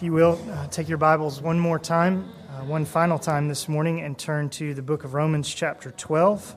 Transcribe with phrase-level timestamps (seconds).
[0.00, 3.68] If you will, uh, take your Bibles one more time, uh, one final time this
[3.68, 6.56] morning, and turn to the book of Romans, chapter 12.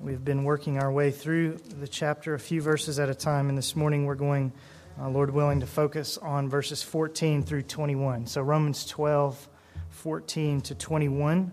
[0.00, 3.56] We've been working our way through the chapter a few verses at a time, and
[3.56, 4.50] this morning we're going,
[5.00, 8.26] uh, Lord willing, to focus on verses 14 through 21.
[8.26, 9.48] So, Romans 12,
[9.90, 11.52] 14 to 21.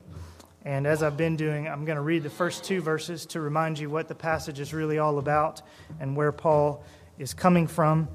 [0.65, 3.77] And as I've been doing, I'm going to read the first two verses to remind
[3.77, 5.61] you what the passage is really all about
[5.99, 6.83] and where Paul
[7.19, 8.07] is coming from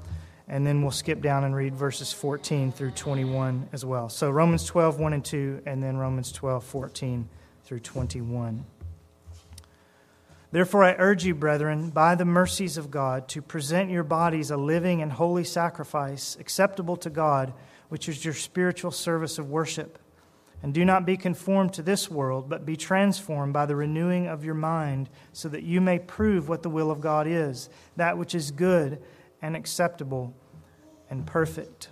[0.47, 4.09] and then we'll skip down and read verses 14 through 21 as well.
[4.09, 7.27] So Romans 12, 1 and 2, and then Romans 12, 14
[7.63, 8.65] through 21.
[10.51, 14.57] Therefore, I urge you, brethren, by the mercies of God, to present your bodies a
[14.57, 17.53] living and holy sacrifice, acceptable to God,
[17.89, 19.99] which is your spiritual service of worship.
[20.63, 24.45] And do not be conformed to this world, but be transformed by the renewing of
[24.45, 27.67] your mind, so that you may prove what the will of God is,
[27.97, 29.01] that which is good
[29.45, 30.33] and acceptable
[31.09, 31.89] and perfect.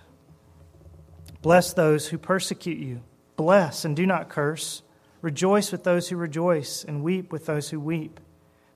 [1.40, 3.02] Bless those who persecute you.
[3.36, 4.82] Bless and do not curse.
[5.22, 8.20] Rejoice with those who rejoice, and weep with those who weep.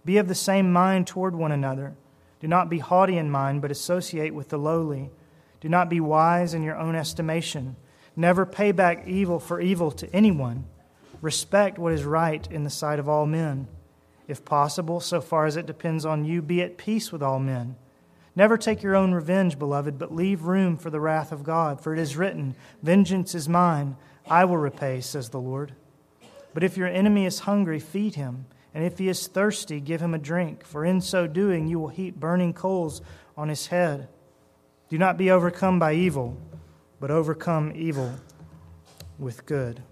[0.05, 1.94] Be of the same mind toward one another.
[2.41, 5.11] Do not be haughty in mind, but associate with the lowly.
[5.61, 7.77] Do not be wise in your own estimation.
[8.17, 10.64] Never pay back evil for evil to anyone.
[11.20, 13.69] Respect what is right in the sight of all men.
[14.27, 17.77] If possible, so far as it depends on you, be at peace with all men.
[18.39, 21.81] Never take your own revenge, beloved, but leave room for the wrath of God.
[21.81, 23.97] For it is written, Vengeance is mine,
[24.30, 25.72] I will repay, says the Lord.
[26.55, 28.47] But if your enemy is hungry, feed him.
[28.72, 30.64] And if he is thirsty, give him a drink.
[30.64, 33.03] For in so doing, you will heap burning coals
[33.36, 34.06] on his head.
[34.89, 36.41] Do not be overcome by evil,
[37.00, 38.14] but overcome evil
[39.19, 39.83] with good.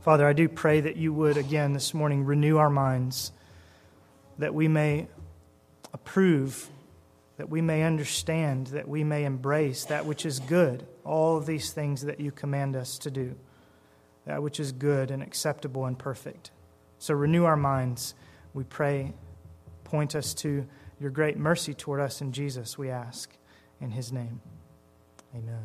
[0.00, 3.32] Father, I do pray that you would again this morning renew our minds,
[4.38, 5.08] that we may
[5.92, 6.70] approve
[7.36, 11.72] that we may understand, that we may embrace that which is good, all of these
[11.72, 13.34] things that you command us to do,
[14.24, 16.50] that which is good and acceptable and perfect.
[16.98, 18.14] So renew our minds,
[18.54, 19.12] we pray.
[19.84, 20.66] Point us to
[20.98, 23.30] your great mercy toward us in Jesus, we ask.
[23.80, 24.40] In his name,
[25.34, 25.62] amen.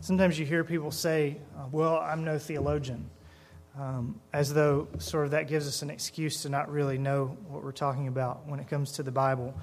[0.00, 3.08] Sometimes you hear people say, uh, Well, I'm no theologian.
[3.78, 7.64] Um, as though sort of that gives us an excuse to not really know what
[7.64, 9.54] we're talking about when it comes to the Bible.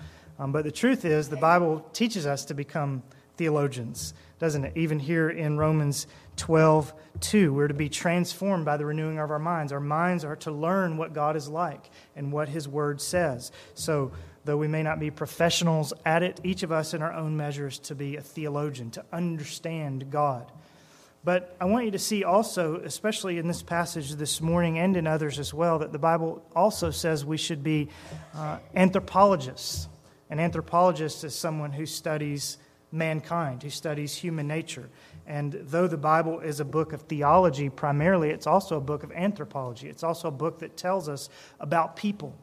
[0.41, 3.03] Um, but the truth is, the Bible teaches us to become
[3.37, 4.75] theologians, doesn't it?
[4.75, 6.07] Even here in Romans
[6.37, 9.71] 12, 2, we're to be transformed by the renewing of our minds.
[9.71, 13.51] Our minds are to learn what God is like and what His Word says.
[13.75, 14.13] So,
[14.43, 17.77] though we may not be professionals at it, each of us in our own measures
[17.77, 20.51] to be a theologian, to understand God.
[21.23, 25.05] But I want you to see also, especially in this passage this morning and in
[25.05, 27.89] others as well, that the Bible also says we should be
[28.33, 29.87] uh, anthropologists.
[30.31, 32.57] An anthropologist is someone who studies
[32.91, 34.89] mankind, who studies human nature.
[35.27, 39.11] And though the Bible is a book of theology primarily, it's also a book of
[39.11, 39.89] anthropology.
[39.89, 42.33] It's also a book that tells us about people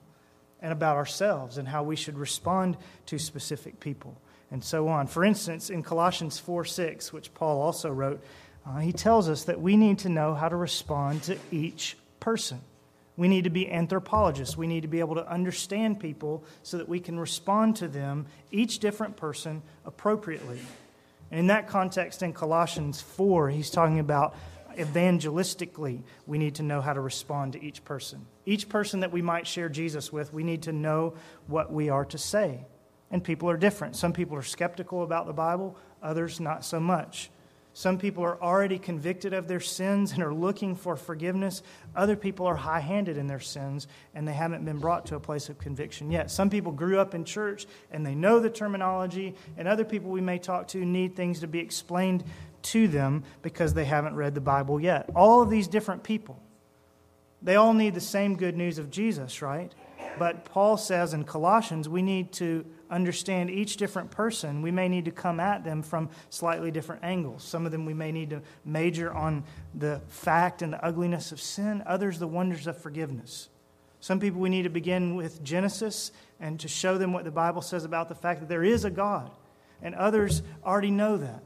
[0.60, 2.76] and about ourselves and how we should respond
[3.06, 4.20] to specific people
[4.50, 5.06] and so on.
[5.06, 8.22] For instance, in Colossians 4 6, which Paul also wrote,
[8.66, 12.60] uh, he tells us that we need to know how to respond to each person.
[13.18, 14.56] We need to be anthropologists.
[14.56, 18.26] We need to be able to understand people so that we can respond to them,
[18.52, 20.60] each different person, appropriately.
[21.32, 24.36] And in that context, in Colossians 4, he's talking about
[24.76, 28.24] evangelistically, we need to know how to respond to each person.
[28.46, 31.14] Each person that we might share Jesus with, we need to know
[31.48, 32.60] what we are to say.
[33.10, 33.96] And people are different.
[33.96, 37.30] Some people are skeptical about the Bible, others not so much.
[37.78, 41.62] Some people are already convicted of their sins and are looking for forgiveness.
[41.94, 45.20] Other people are high handed in their sins and they haven't been brought to a
[45.20, 46.28] place of conviction yet.
[46.28, 50.20] Some people grew up in church and they know the terminology, and other people we
[50.20, 52.24] may talk to need things to be explained
[52.62, 55.08] to them because they haven't read the Bible yet.
[55.14, 56.42] All of these different people,
[57.42, 59.72] they all need the same good news of Jesus, right?
[60.18, 64.62] But Paul says in Colossians, we need to understand each different person.
[64.62, 67.44] We may need to come at them from slightly different angles.
[67.44, 69.44] Some of them we may need to major on
[69.75, 73.49] the fact and the ugliness of sin, others, the wonders of forgiveness.
[74.00, 77.62] Some people we need to begin with Genesis and to show them what the Bible
[77.62, 79.31] says about the fact that there is a God,
[79.82, 81.43] and others already know that.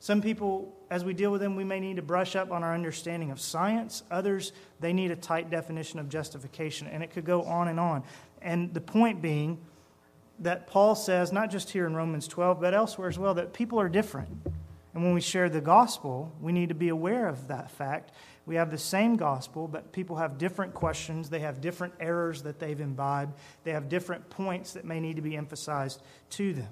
[0.00, 2.74] Some people, as we deal with them, we may need to brush up on our
[2.74, 4.02] understanding of science.
[4.10, 8.02] Others, they need a tight definition of justification, and it could go on and on.
[8.40, 9.60] And the point being
[10.42, 13.80] that Paul says, not just here in Romans 12, but elsewhere as well, that people
[13.80, 14.28] are different.
[14.94, 18.12] And when we share the gospel, we need to be aware of that fact.
[18.44, 21.30] We have the same gospel, but people have different questions.
[21.30, 23.34] They have different errors that they've imbibed.
[23.64, 26.68] They have different points that may need to be emphasized to them.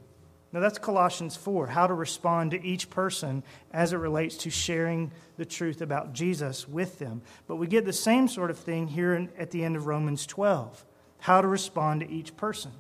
[0.53, 5.13] Now, that's Colossians 4, how to respond to each person as it relates to sharing
[5.37, 7.23] the truth about Jesus with them.
[7.47, 10.85] But we get the same sort of thing here at the end of Romans 12,
[11.21, 12.73] how to respond to each person.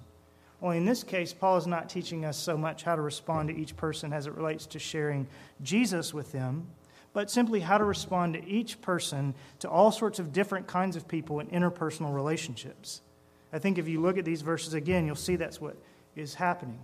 [0.62, 3.57] Only in this case, Paul is not teaching us so much how to respond to
[3.57, 5.27] each person as it relates to sharing
[5.62, 6.67] Jesus with them,
[7.12, 11.09] but simply how to respond to each person, to all sorts of different kinds of
[11.09, 13.01] people in interpersonal relationships.
[13.53, 15.77] I think if you look at these verses again, you'll see that's what
[16.15, 16.79] is happening.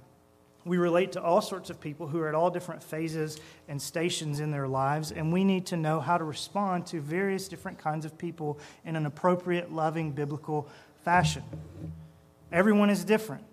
[0.65, 3.39] We relate to all sorts of people who are at all different phases
[3.69, 7.47] and stations in their lives, and we need to know how to respond to various
[7.47, 10.67] different kinds of people in an appropriate, loving, biblical
[11.05, 11.45] fashion.
[12.51, 13.45] Everyone is different.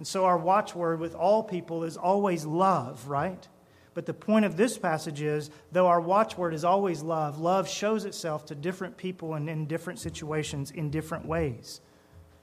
[0.00, 3.46] And so our watchword with all people is always love, right?
[3.92, 8.06] But the point of this passage is though our watchword is always love, love shows
[8.06, 11.82] itself to different people and in different situations in different ways.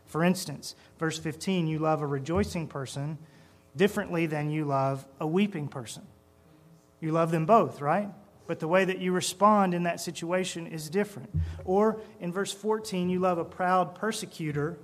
[0.05, 3.17] For instance, verse 15, you love a rejoicing person
[3.75, 6.03] differently than you love a weeping person.
[6.99, 8.09] You love them both, right?
[8.45, 11.31] But the way that you respond in that situation is different.
[11.65, 14.77] Or in verse 14, you love a proud persecutor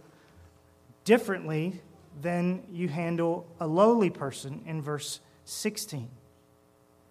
[1.04, 1.80] differently
[2.22, 6.10] than you handle a lowly person in verse 16.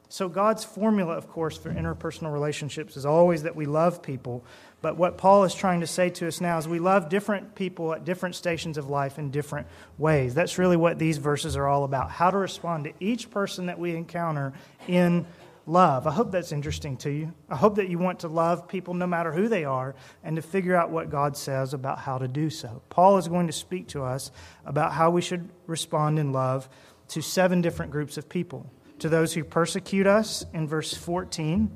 [0.08, 4.44] So, God's formula, of course, for interpersonal relationships is always that we love people.
[4.82, 7.94] But what Paul is trying to say to us now is we love different people
[7.94, 10.34] at different stations of life in different ways.
[10.34, 13.78] That's really what these verses are all about how to respond to each person that
[13.78, 14.52] we encounter
[14.87, 15.25] in
[15.66, 16.06] love.
[16.06, 17.32] I hope that's interesting to you.
[17.48, 19.94] I hope that you want to love people no matter who they are
[20.24, 22.82] and to figure out what God says about how to do so.
[22.88, 24.30] Paul is going to speak to us
[24.66, 26.68] about how we should respond in love
[27.08, 31.70] to seven different groups of people to those who persecute us in verse 14,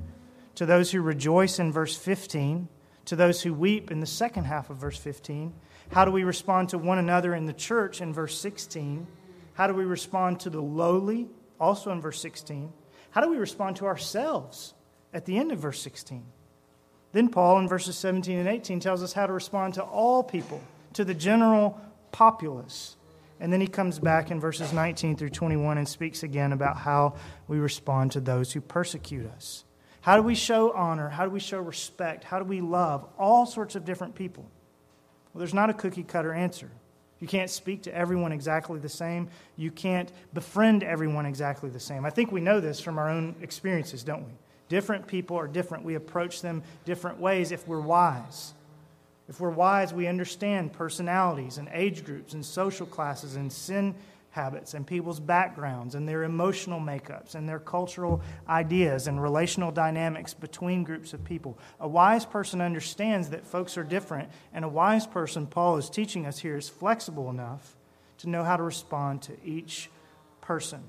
[0.55, 2.69] to those who rejoice in verse 15,
[3.05, 5.53] to those who weep in the second half of verse 15.
[5.91, 9.07] How do we respond to one another in the church in verse 16?
[9.53, 11.27] How do we respond to the lowly,
[11.59, 12.71] also in verse 16?
[13.17, 14.75] How do we respond to ourselves
[15.11, 16.23] at the end of verse 16?
[17.13, 20.61] Then Paul in verses 17 and 18 tells us how to respond to all people,
[20.93, 21.81] to the general
[22.11, 22.95] populace.
[23.39, 27.15] And then he comes back in verses 19 through 21 and speaks again about how
[27.47, 29.63] we respond to those who persecute us.
[30.01, 31.09] How do we show honor?
[31.09, 32.23] How do we show respect?
[32.23, 34.43] How do we love all sorts of different people?
[35.33, 36.69] Well, there's not a cookie cutter answer.
[37.19, 39.29] You can't speak to everyone exactly the same.
[39.55, 42.05] You can't befriend everyone exactly the same.
[42.05, 44.31] I think we know this from our own experiences, don't we?
[44.69, 45.83] Different people are different.
[45.83, 48.53] We approach them different ways if we're wise.
[49.29, 53.95] If we're wise, we understand personalities and age groups and social classes and sin
[54.37, 60.35] habits and people's backgrounds and their emotional makeups and their cultural ideas and relational dynamics
[60.35, 61.57] between groups of people.
[61.79, 66.27] A wise person understands that folks are different, and a wise person, Paul is teaching
[66.27, 67.75] us here, is flexible enough
[68.19, 69.89] to know how to respond to each
[70.39, 70.83] person.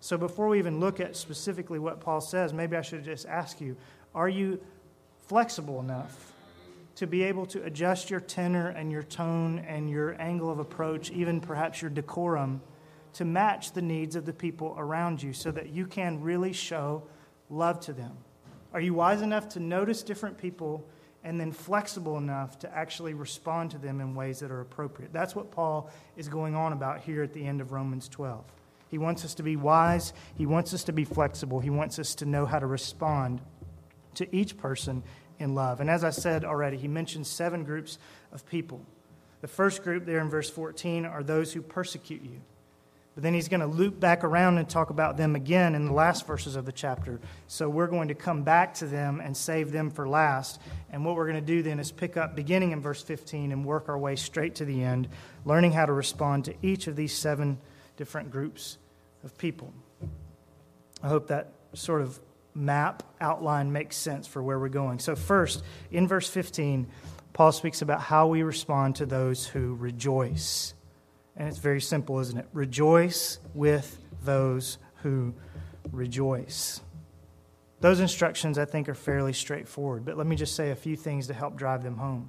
[0.00, 3.60] So before we even look at specifically what Paul says, maybe I should just ask
[3.60, 3.76] you
[4.14, 4.60] are you
[5.28, 6.27] flexible enough?
[6.98, 11.12] To be able to adjust your tenor and your tone and your angle of approach,
[11.12, 12.60] even perhaps your decorum,
[13.12, 17.04] to match the needs of the people around you so that you can really show
[17.50, 18.16] love to them?
[18.74, 20.84] Are you wise enough to notice different people
[21.22, 25.12] and then flexible enough to actually respond to them in ways that are appropriate?
[25.12, 28.44] That's what Paul is going on about here at the end of Romans 12.
[28.88, 32.16] He wants us to be wise, he wants us to be flexible, he wants us
[32.16, 33.40] to know how to respond
[34.14, 35.04] to each person
[35.38, 35.80] in love.
[35.80, 37.98] And as I said already, he mentions seven groups
[38.32, 38.80] of people.
[39.40, 42.40] The first group there in verse 14 are those who persecute you.
[43.14, 45.92] But then he's going to loop back around and talk about them again in the
[45.92, 47.18] last verses of the chapter.
[47.48, 50.60] So we're going to come back to them and save them for last.
[50.92, 53.64] And what we're going to do then is pick up beginning in verse 15 and
[53.64, 55.08] work our way straight to the end,
[55.44, 57.58] learning how to respond to each of these seven
[57.96, 58.78] different groups
[59.24, 59.72] of people.
[61.02, 62.20] I hope that sort of
[62.58, 64.98] map outline makes sense for where we're going.
[64.98, 66.86] So, first, in verse 15,
[67.32, 70.74] Paul speaks about how we respond to those who rejoice.
[71.36, 72.48] And it's very simple, isn't it?
[72.52, 75.34] Rejoice with those who
[75.92, 76.80] rejoice.
[77.80, 81.28] Those instructions, I think, are fairly straightforward, but let me just say a few things
[81.28, 82.28] to help drive them home.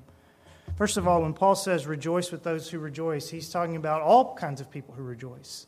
[0.76, 4.36] First of all, when Paul says rejoice with those who rejoice, he's talking about all
[4.36, 5.66] kinds of people who rejoice.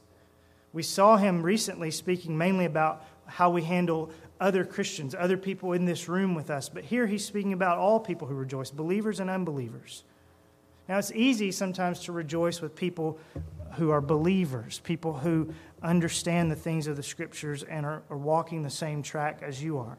[0.71, 4.11] We saw him recently speaking mainly about how we handle
[4.41, 6.67] other Christians, other people in this room with us.
[6.67, 10.03] But here he's speaking about all people who rejoice, believers and unbelievers.
[10.89, 13.19] Now, it's easy sometimes to rejoice with people
[13.75, 18.63] who are believers, people who understand the things of the scriptures and are, are walking
[18.63, 19.97] the same track as you are.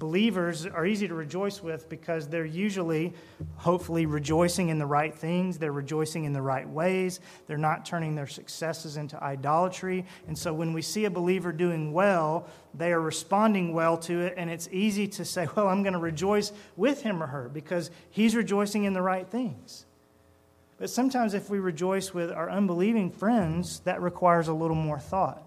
[0.00, 3.12] Believers are easy to rejoice with because they're usually,
[3.54, 5.56] hopefully, rejoicing in the right things.
[5.56, 7.20] They're rejoicing in the right ways.
[7.46, 10.04] They're not turning their successes into idolatry.
[10.26, 14.34] And so when we see a believer doing well, they are responding well to it.
[14.36, 17.92] And it's easy to say, well, I'm going to rejoice with him or her because
[18.10, 19.86] he's rejoicing in the right things.
[20.76, 25.40] But sometimes if we rejoice with our unbelieving friends, that requires a little more thought.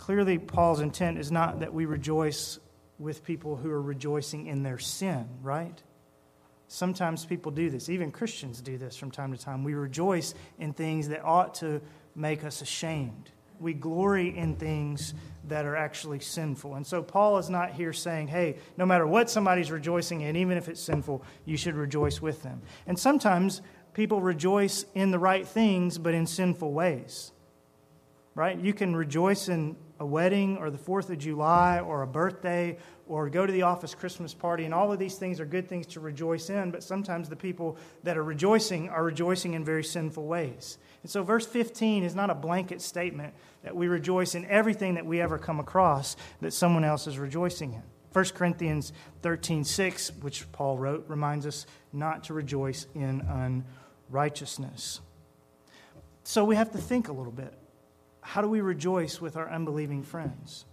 [0.00, 2.58] Clearly, Paul's intent is not that we rejoice
[3.02, 5.82] with people who are rejoicing in their sin, right?
[6.68, 7.88] Sometimes people do this.
[7.88, 9.64] Even Christians do this from time to time.
[9.64, 11.82] We rejoice in things that ought to
[12.14, 13.30] make us ashamed.
[13.58, 15.14] We glory in things
[15.48, 16.76] that are actually sinful.
[16.76, 20.56] And so Paul is not here saying, hey, no matter what somebody's rejoicing in, even
[20.56, 22.62] if it's sinful, you should rejoice with them.
[22.86, 23.62] And sometimes
[23.94, 27.32] people rejoice in the right things, but in sinful ways.
[28.34, 28.58] Right?
[28.58, 33.30] You can rejoice in a wedding or the 4th of July or a birthday or
[33.30, 36.00] go to the office Christmas party, and all of these things are good things to
[36.00, 40.78] rejoice in, but sometimes the people that are rejoicing are rejoicing in very sinful ways.
[41.02, 43.32] And so, verse 15 is not a blanket statement
[43.62, 47.74] that we rejoice in everything that we ever come across that someone else is rejoicing
[47.74, 47.82] in.
[48.12, 48.92] 1 Corinthians
[49.22, 53.64] 13 6, which Paul wrote, reminds us not to rejoice in
[54.10, 55.00] unrighteousness.
[56.24, 57.56] So, we have to think a little bit.
[58.22, 60.64] How do we rejoice with our unbelieving friends?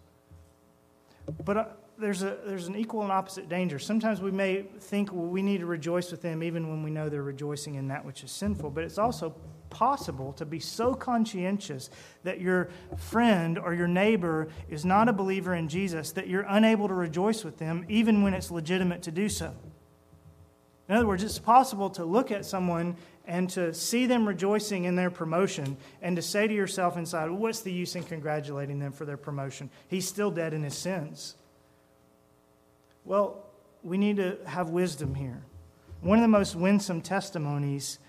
[1.43, 1.65] But uh,
[1.97, 3.77] there's, a, there's an equal and opposite danger.
[3.77, 7.09] Sometimes we may think well, we need to rejoice with them even when we know
[7.09, 8.69] they're rejoicing in that which is sinful.
[8.69, 9.35] But it's also
[9.69, 11.89] possible to be so conscientious
[12.23, 16.87] that your friend or your neighbor is not a believer in Jesus that you're unable
[16.87, 19.53] to rejoice with them even when it's legitimate to do so.
[20.89, 22.95] In other words, it's possible to look at someone
[23.27, 27.61] and to see them rejoicing in their promotion and to say to yourself inside, what's
[27.61, 29.69] the use in congratulating them for their promotion?
[29.87, 31.35] He's still dead in his sins.
[33.05, 33.45] Well,
[33.83, 35.43] we need to have wisdom here.
[36.01, 37.99] One of the most winsome testimonies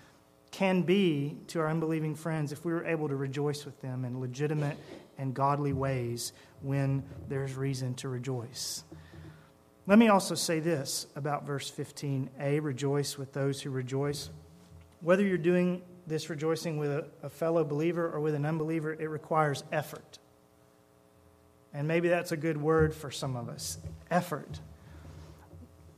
[0.49, 4.19] can be to our unbelieving friends if we were able to rejoice with them in
[4.19, 4.77] legitimate
[5.19, 8.83] and godly ways when there's reason to rejoice.
[9.87, 14.29] Let me also say this about verse 15a rejoice with those who rejoice.
[15.01, 19.09] Whether you're doing this rejoicing with a, a fellow believer or with an unbeliever, it
[19.09, 20.19] requires effort.
[21.73, 23.79] And maybe that's a good word for some of us
[24.11, 24.59] effort.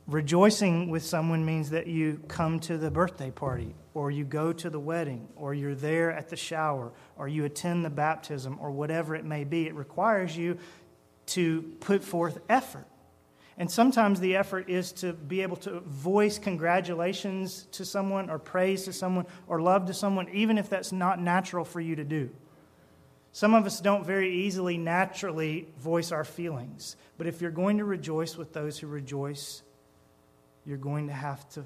[0.06, 4.68] Rejoicing with someone means that you come to the birthday party, or you go to
[4.68, 9.14] the wedding, or you're there at the shower, or you attend the baptism, or whatever
[9.14, 9.66] it may be.
[9.66, 10.58] It requires you
[11.26, 12.86] to put forth effort.
[13.56, 18.84] And sometimes the effort is to be able to voice congratulations to someone, or praise
[18.84, 22.30] to someone, or love to someone, even if that's not natural for you to do.
[23.30, 26.96] Some of us don't very easily naturally voice our feelings.
[27.18, 29.62] But if you're going to rejoice with those who rejoice,
[30.64, 31.64] you're going to have to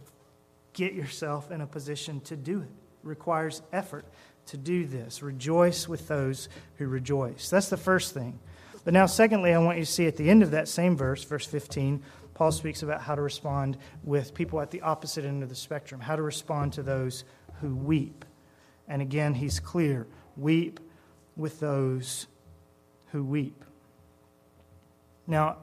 [0.72, 2.70] get yourself in a position to do it.
[3.02, 4.06] It requires effort
[4.46, 5.22] to do this.
[5.22, 7.50] Rejoice with those who rejoice.
[7.50, 8.38] That's the first thing.
[8.88, 11.22] But now, secondly, I want you to see at the end of that same verse,
[11.22, 12.02] verse 15,
[12.32, 16.00] Paul speaks about how to respond with people at the opposite end of the spectrum,
[16.00, 17.24] how to respond to those
[17.60, 18.24] who weep.
[18.88, 20.06] And again, he's clear
[20.38, 20.80] weep
[21.36, 22.28] with those
[23.12, 23.62] who weep.
[25.26, 25.58] Now,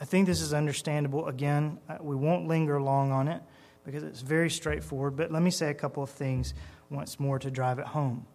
[0.00, 1.28] I think this is understandable.
[1.28, 3.42] Again, uh, we won't linger long on it
[3.84, 6.54] because it's very straightforward, but let me say a couple of things
[6.88, 8.26] once more to drive it home.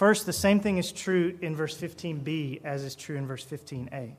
[0.00, 4.14] First, the same thing is true in verse 15b as is true in verse 15a.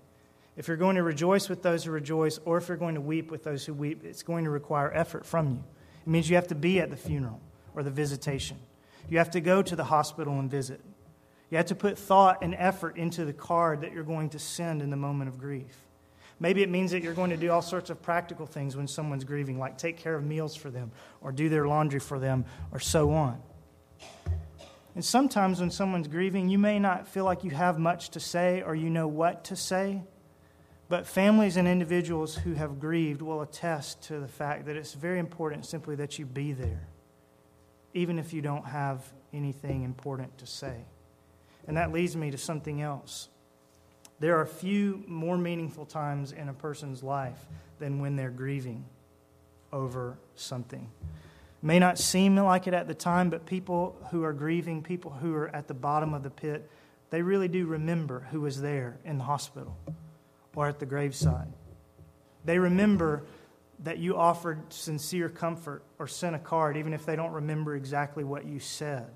[0.56, 3.32] If you're going to rejoice with those who rejoice, or if you're going to weep
[3.32, 5.64] with those who weep, it's going to require effort from you.
[6.06, 7.42] It means you have to be at the funeral
[7.74, 8.60] or the visitation.
[9.10, 10.82] You have to go to the hospital and visit.
[11.50, 14.84] You have to put thought and effort into the card that you're going to send
[14.84, 15.76] in the moment of grief.
[16.40, 19.24] Maybe it means that you're going to do all sorts of practical things when someone's
[19.24, 22.78] grieving, like take care of meals for them, or do their laundry for them, or
[22.78, 23.42] so on.
[24.94, 28.62] And sometimes when someone's grieving, you may not feel like you have much to say
[28.62, 30.04] or you know what to say.
[30.90, 35.20] But families and individuals who have grieved will attest to the fact that it's very
[35.20, 36.86] important simply that you be there,
[37.94, 39.02] even if you don't have
[39.34, 40.84] anything important to say.
[41.66, 43.30] And that leads me to something else.
[44.20, 47.40] There are few more meaningful times in a person's life
[47.80, 48.84] than when they're grieving
[49.72, 50.90] over something.
[51.62, 55.36] May not seem like it at the time, but people who are grieving, people who
[55.36, 56.70] are at the bottom of the pit,
[57.12, 59.78] they really do remember who was there in the hospital
[60.56, 61.48] or at the graveside.
[62.46, 63.24] They remember
[63.84, 68.24] that you offered sincere comfort or sent a card, even if they don't remember exactly
[68.24, 69.08] what you said.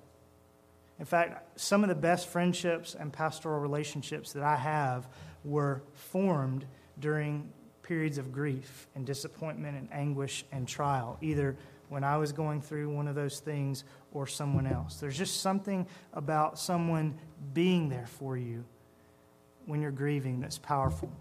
[1.00, 5.08] In fact, some of the best friendships and pastoral relationships that I have
[5.44, 6.66] were formed
[7.00, 7.52] during
[7.84, 11.56] periods of grief and disappointment and anguish and trial, either
[11.89, 14.98] when I was going through one of those things or someone else.
[14.98, 17.18] There's just something about someone
[17.54, 18.65] being there for you
[19.65, 21.12] when you're grieving that's powerful.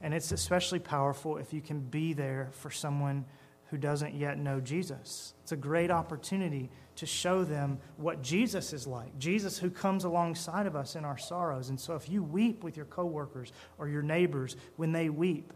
[0.00, 3.24] And it's especially powerful if you can be there for someone
[3.70, 5.34] who doesn't yet know Jesus.
[5.42, 9.18] It's a great opportunity to show them what Jesus is like.
[9.18, 11.70] Jesus who comes alongside of us in our sorrows.
[11.70, 15.52] And so if you weep with your coworkers or your neighbors when they weep,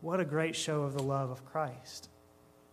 [0.00, 2.10] what a great show of the love of Christ.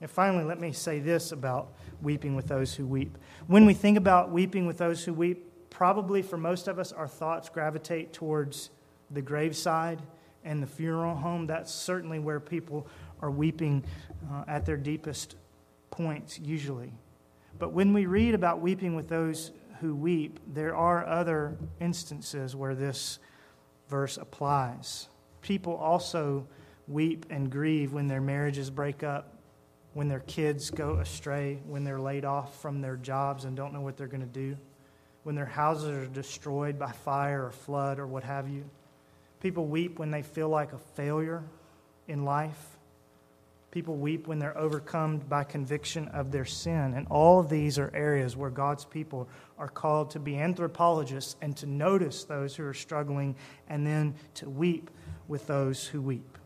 [0.02, 3.18] And finally, let me say this about weeping with those who weep.
[3.48, 7.08] When we think about weeping with those who weep, probably for most of us, our
[7.08, 8.70] thoughts gravitate towards
[9.12, 10.02] the graveside
[10.44, 11.48] and the funeral home.
[11.48, 12.88] That's certainly where people
[13.22, 13.84] are weeping
[14.32, 15.36] uh, at their deepest
[15.92, 16.94] points, usually.
[17.58, 19.52] But when we read about weeping with those
[19.82, 23.20] who weep, there are other instances where this
[23.90, 25.08] verse applies.
[25.42, 26.48] People also
[26.88, 29.39] weep and grieve when their marriages break up,
[29.94, 33.82] when their kids go astray, when they're laid off from their jobs and don't know
[33.82, 34.58] what they're going to do,
[35.24, 38.64] when their houses are destroyed by fire or flood or what have you.
[39.42, 41.44] People weep when they feel like a failure
[42.08, 42.78] in life.
[43.72, 46.94] People weep when they're overcome by conviction of their sin.
[46.96, 49.30] And all of these are areas where God's people
[49.60, 53.36] are called to be anthropologists and to notice those who are struggling
[53.70, 54.90] and then to weep
[55.28, 56.38] with those who weep.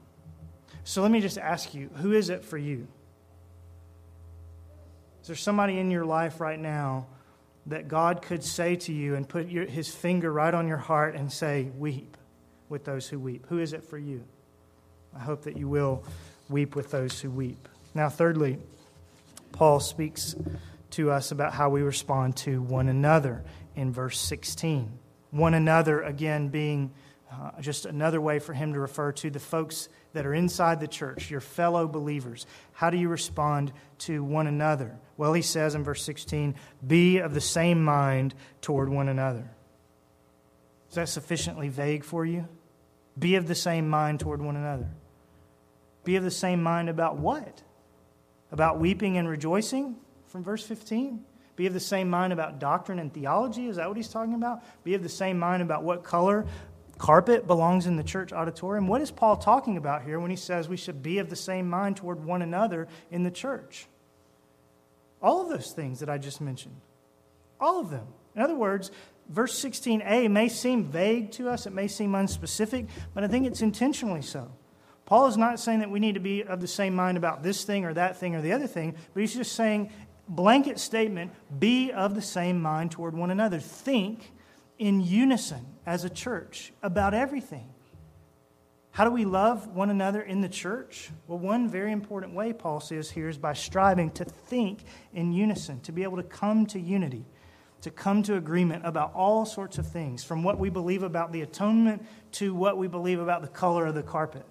[0.84, 2.88] So let me just ask you who is it for you?
[5.24, 7.06] Is there somebody in your life right now
[7.68, 11.16] that God could say to you and put your, his finger right on your heart
[11.16, 12.18] and say, Weep
[12.68, 13.46] with those who weep?
[13.48, 14.26] Who is it for you?
[15.16, 16.04] I hope that you will
[16.50, 17.70] weep with those who weep.
[17.94, 18.58] Now, thirdly,
[19.54, 20.36] Paul speaks
[20.90, 23.46] to us about how we respond to one another
[23.78, 24.92] in verse 16.
[25.32, 26.92] One another, again, being
[27.34, 30.88] uh, just another way for him to refer to the folks that are inside the
[30.88, 32.46] church, your fellow believers.
[32.74, 34.98] How do you respond to one another?
[35.18, 39.50] Well, he says in verse 16, be of the same mind toward one another.
[40.90, 42.48] Is that sufficiently vague for you?
[43.18, 44.90] Be of the same mind toward one another.
[46.04, 47.64] Be of the same mind about what?
[48.52, 49.96] About weeping and rejoicing
[50.28, 51.24] from verse 15?
[51.56, 53.68] Be of the same mind about doctrine and theology?
[53.68, 54.64] Is that what he's talking about?
[54.84, 56.46] Be of the same mind about what color
[57.04, 58.88] carpet belongs in the church auditorium?
[58.88, 61.70] What is Paul talking about here when he says we should be of the same
[61.70, 63.88] mind toward one another in the church?
[65.22, 66.80] All of those things that I just mentioned.
[67.60, 68.08] All of them.
[68.38, 68.90] In other words,
[69.28, 73.62] verse 16a may seem vague to us, it may seem unspecific, but I think it's
[73.62, 74.50] intentionally so.
[75.06, 77.66] Paul is not saying that we need to be of the same mind about this
[77.66, 79.92] thing or that thing or the other thing, but he's just saying,
[80.30, 83.60] blanket statement, be of the same mind toward one another.
[83.60, 84.32] Think
[84.80, 87.70] in unison as a church about everything.
[88.92, 91.10] How do we love one another in the church?
[91.28, 95.80] Well, one very important way, Paul says here, is by striving to think in unison,
[95.82, 97.26] to be able to come to unity,
[97.82, 101.42] to come to agreement about all sorts of things, from what we believe about the
[101.42, 104.46] atonement to what we believe about the color of the carpet.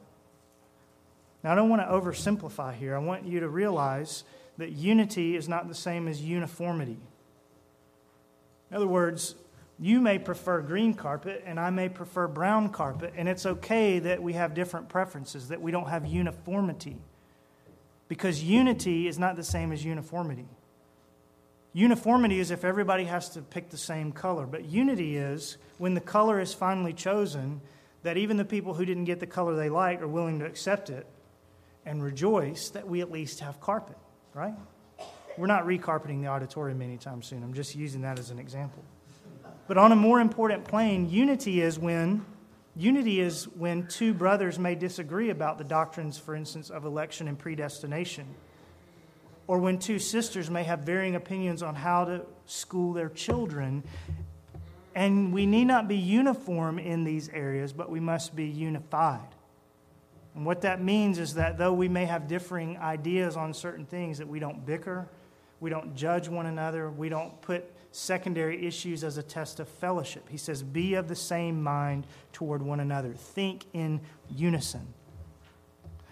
[1.44, 2.96] Now, I don't want to oversimplify here.
[2.96, 4.24] I want you to realize
[4.58, 6.98] that unity is not the same as uniformity.
[8.70, 9.36] In other words,
[9.82, 14.22] you may prefer green carpet and I may prefer brown carpet, and it's okay that
[14.22, 16.98] we have different preferences, that we don't have uniformity.
[18.06, 20.46] Because unity is not the same as uniformity.
[21.72, 26.00] Uniformity is if everybody has to pick the same color, but unity is when the
[26.00, 27.60] color is finally chosen,
[28.04, 30.90] that even the people who didn't get the color they like are willing to accept
[30.90, 31.06] it
[31.84, 33.96] and rejoice that we at least have carpet,
[34.32, 34.54] right?
[35.36, 37.42] We're not recarpeting the auditorium anytime soon.
[37.42, 38.84] I'm just using that as an example.
[39.72, 42.26] But on a more important plane, unity is when
[42.76, 47.38] unity is when two brothers may disagree about the doctrines, for instance, of election and
[47.38, 48.26] predestination.
[49.46, 53.82] Or when two sisters may have varying opinions on how to school their children.
[54.94, 59.34] And we need not be uniform in these areas, but we must be unified.
[60.34, 64.18] And what that means is that though we may have differing ideas on certain things,
[64.18, 65.08] that we don't bicker,
[65.60, 70.28] we don't judge one another, we don't put secondary issues as a test of fellowship.
[70.28, 74.00] He says, Be of the same mind toward one another, think in
[74.34, 74.86] unison.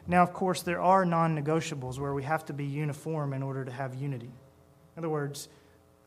[0.07, 3.65] Now, of course, there are non negotiables where we have to be uniform in order
[3.65, 4.27] to have unity.
[4.27, 5.49] In other words,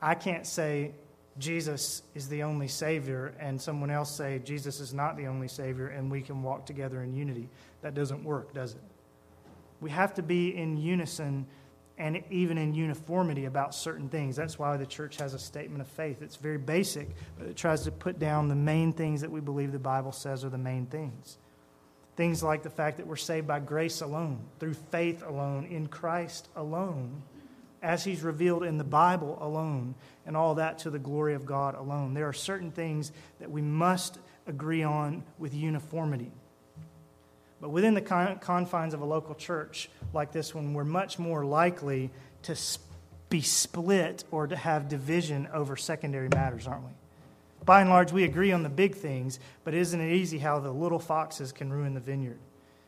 [0.02, 0.92] I can't say
[1.40, 5.88] Jesus is the only Savior and someone else say Jesus is not the only Savior
[5.88, 7.50] and we can walk together in unity.
[7.82, 8.82] That doesn't work, does it?
[9.82, 11.48] We have to be in unison
[12.04, 14.36] and even in uniformity about certain things.
[14.36, 16.22] That's why the church has a statement of faith.
[16.22, 17.08] It's very basic,
[17.40, 20.44] but it tries to put down the main things that we believe the Bible says
[20.44, 21.38] are the main things.
[22.18, 26.50] Things like the fact that we're saved by grace alone, through faith alone, in Christ
[26.58, 27.24] alone,
[27.82, 31.74] as He's revealed in the Bible alone, and all that to the glory of God
[31.74, 32.14] alone.
[32.14, 36.34] There are certain things that we must agree on with uniformity.
[37.62, 42.12] But within the confines of a local church like this one, we're much more likely
[42.44, 42.56] to
[43.30, 46.92] be split or to have division over secondary matters, aren't we?
[47.66, 50.72] By and large, we agree on the big things, but isn't it easy how the
[50.72, 52.40] little foxes can ruin the vineyard?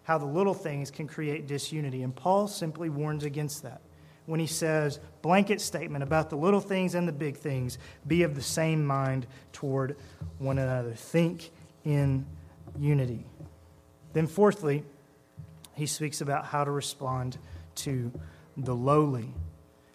[0.04, 2.04] How the little things can create disunity.
[2.04, 3.82] And Paul simply warns against that
[4.26, 8.36] when he says, blanket statement about the little things and the big things, be of
[8.36, 9.96] the same mind toward
[10.40, 10.94] one another.
[10.94, 11.52] Think
[11.84, 12.26] in
[12.80, 13.26] unity.
[14.14, 14.84] Then, fourthly,
[15.76, 17.38] he speaks about how to respond
[17.76, 18.12] to
[18.58, 19.34] the lowly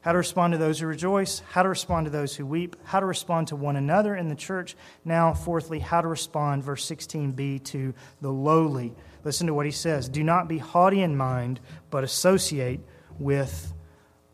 [0.03, 3.01] how to respond to those who rejoice, how to respond to those who weep, how
[3.01, 4.75] to respond to one another in the church.
[5.05, 8.95] Now, fourthly, how to respond, verse 16b, to the lowly.
[9.25, 12.81] Listen to what he says Do not be haughty in mind, but associate
[13.19, 13.73] with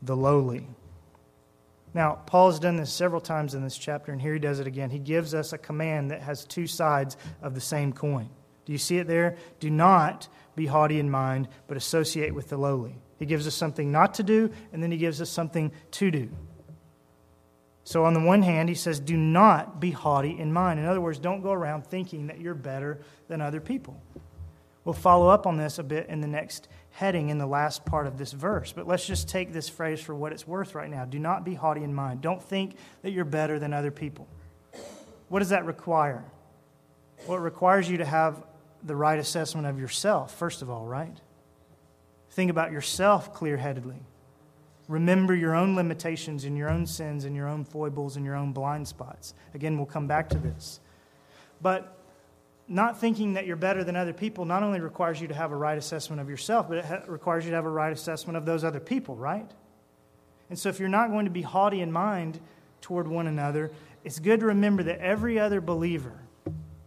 [0.02, 0.68] the lowly.
[1.94, 4.66] Now, Paul has done this several times in this chapter, and here he does it
[4.66, 4.90] again.
[4.90, 8.28] He gives us a command that has two sides of the same coin.
[8.66, 9.36] Do you see it there?
[9.60, 12.98] Do not be haughty in mind, but associate with the lowly.
[13.18, 16.30] He gives us something not to do, and then he gives us something to do.
[17.84, 20.80] So, on the one hand, he says, do not be haughty in mind.
[20.80, 24.02] In other words, don't go around thinking that you're better than other people.
[24.84, 28.06] We'll follow up on this a bit in the next heading in the last part
[28.06, 28.72] of this verse.
[28.72, 31.04] But let's just take this phrase for what it's worth right now.
[31.04, 32.22] Do not be haughty in mind.
[32.22, 34.26] Don't think that you're better than other people.
[35.28, 36.24] What does that require?
[37.26, 38.44] Well, it requires you to have
[38.86, 41.16] the right assessment of yourself, first of all, right?
[42.30, 44.02] Think about yourself clear headedly.
[44.88, 48.52] Remember your own limitations and your own sins and your own foibles and your own
[48.52, 49.34] blind spots.
[49.54, 50.80] Again, we'll come back to this.
[51.60, 51.98] But
[52.68, 55.56] not thinking that you're better than other people not only requires you to have a
[55.56, 58.62] right assessment of yourself, but it requires you to have a right assessment of those
[58.64, 59.50] other people, right?
[60.48, 62.38] And so if you're not going to be haughty in mind
[62.80, 63.72] toward one another,
[64.04, 66.20] it's good to remember that every other believer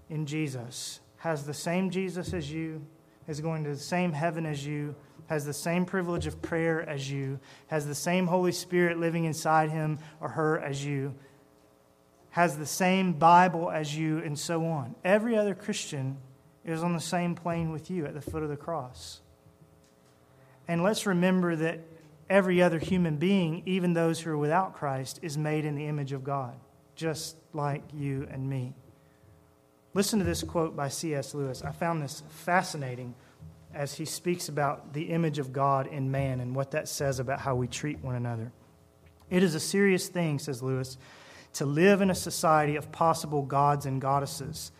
[0.10, 2.86] in Jesus has the same Jesus as you,
[3.28, 4.96] is going to the same heaven as you,
[5.28, 9.70] has the same privilege of prayer as you, has the same Holy Spirit living inside
[9.70, 11.14] him or her as you,
[12.32, 14.96] has the same Bible as you, and so on.
[15.04, 16.18] Every other Christian
[16.66, 19.22] is on the same plane with you at the foot of the cross.
[20.68, 21.82] And let's remember that
[22.30, 26.12] every other human being, even those who are without Christ, is made in the image
[26.12, 26.56] of God,
[26.96, 28.74] just like you and me.
[30.00, 31.34] Listen to this quote by C.S.
[31.34, 31.62] Lewis.
[31.62, 33.14] I found this fascinating
[33.74, 37.42] as he speaks about the image of God in man and what that says about
[37.42, 38.54] how we treat one another.
[39.30, 40.98] It is a serious thing, says Lewis,
[41.56, 44.72] to live in a society of possible gods and goddesses,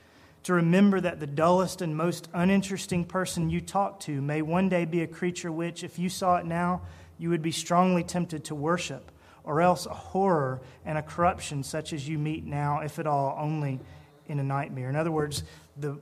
[0.43, 4.86] to remember that the dullest and most uninteresting person you talk to may one day
[4.86, 6.82] be a creature which, if you saw it now,
[7.17, 9.12] you would be strongly tempted to worship,
[9.43, 13.36] or else a horror and a corruption such as you meet now, if at all,
[13.38, 13.82] only
[14.29, 14.89] in a nightmare.
[14.89, 15.43] In other words,
[15.75, 15.99] the,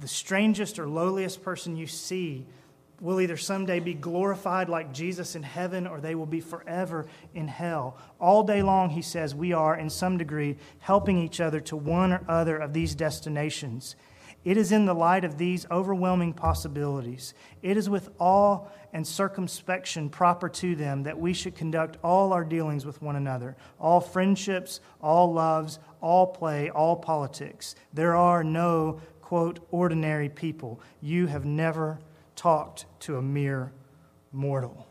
[0.00, 2.46] the strangest or lowliest person you see
[3.00, 7.46] will either someday be glorified like Jesus in heaven or they will be forever in
[7.46, 7.98] hell.
[8.18, 12.12] All day long, he says, we are, in some degree, helping each other to one
[12.12, 13.96] or other of these destinations.
[14.46, 18.60] It is in the light of these overwhelming possibilities, it is with awe
[18.92, 23.56] and circumspection proper to them that we should conduct all our dealings with one another,
[23.80, 27.74] all friendships, all loves, all play, all politics.
[27.92, 30.80] There are no quote, ordinary people.
[31.00, 31.98] You have never
[32.36, 33.72] talked to a mere
[34.30, 34.86] mortal.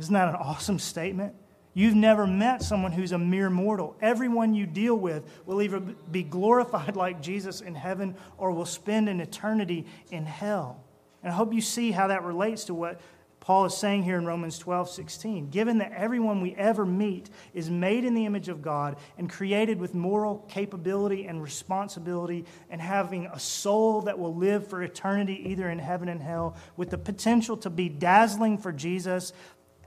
[0.00, 1.36] Isn't that an awesome statement?
[1.72, 3.96] You've never met someone who's a mere mortal.
[4.00, 9.08] Everyone you deal with will either be glorified like Jesus in heaven or will spend
[9.08, 10.82] an eternity in hell.
[11.22, 13.00] And I hope you see how that relates to what
[13.40, 15.48] Paul is saying here in Romans 12, 16.
[15.48, 19.80] Given that everyone we ever meet is made in the image of God and created
[19.80, 25.70] with moral capability and responsibility and having a soul that will live for eternity either
[25.70, 29.32] in heaven and hell, with the potential to be dazzling for Jesus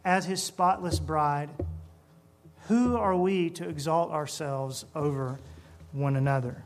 [0.06, 1.50] as his spotless bride,
[2.68, 5.40] who are we to exalt ourselves over
[5.92, 6.64] one another?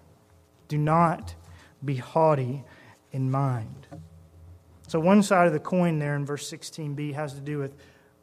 [0.68, 1.36] Do not
[1.84, 2.64] be haughty
[3.12, 3.88] in mind.
[4.88, 7.76] So, one side of the coin there in verse 16b has to do with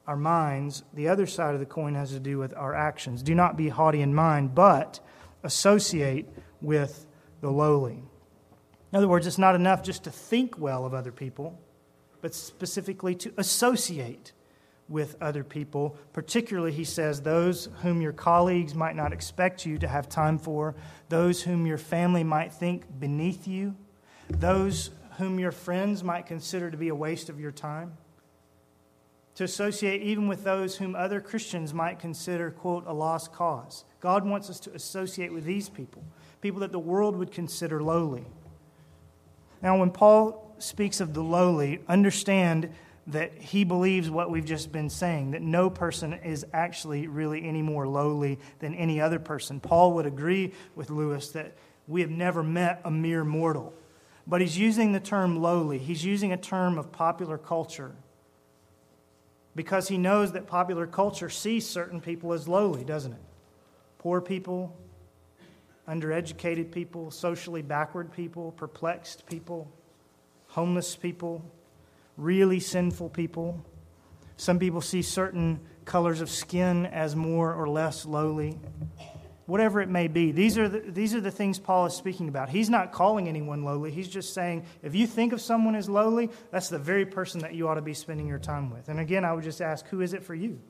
[0.06, 3.22] our minds, the other side of the coin has to do with our actions.
[3.22, 5.00] Do not be haughty in mind, but
[5.42, 6.28] associate
[6.60, 7.06] with
[7.40, 8.02] the lowly.
[8.92, 11.58] In other words, it's not enough just to think well of other people,
[12.20, 14.32] but specifically to associate
[14.88, 15.96] with other people.
[16.12, 20.74] Particularly, he says, those whom your colleagues might not expect you to have time for,
[21.08, 23.74] those whom your family might think beneath you,
[24.28, 27.92] those whom your friends might consider to be a waste of your time?
[29.36, 33.84] To associate even with those whom other Christians might consider, quote, a lost cause.
[34.00, 36.04] God wants us to associate with these people,
[36.40, 38.26] people that the world would consider lowly.
[39.62, 42.70] Now, when Paul speaks of the lowly, understand
[43.06, 47.60] that he believes what we've just been saying, that no person is actually really any
[47.60, 49.60] more lowly than any other person.
[49.60, 51.54] Paul would agree with Lewis that
[51.86, 53.74] we have never met a mere mortal.
[54.26, 57.92] But he's using the term lowly, he's using a term of popular culture
[59.54, 63.20] because he knows that popular culture sees certain people as lowly, doesn't it?
[63.98, 64.74] Poor people,
[65.88, 69.70] undereducated people, socially backward people, perplexed people,
[70.48, 71.44] homeless people,
[72.16, 73.64] really sinful people.
[74.36, 78.58] Some people see certain colors of skin as more or less lowly.
[79.46, 82.48] Whatever it may be, these are, the, these are the things Paul is speaking about.
[82.48, 83.90] He's not calling anyone lowly.
[83.90, 87.54] He's just saying if you think of someone as lowly, that's the very person that
[87.54, 88.88] you ought to be spending your time with.
[88.88, 90.60] And again, I would just ask who is it for you?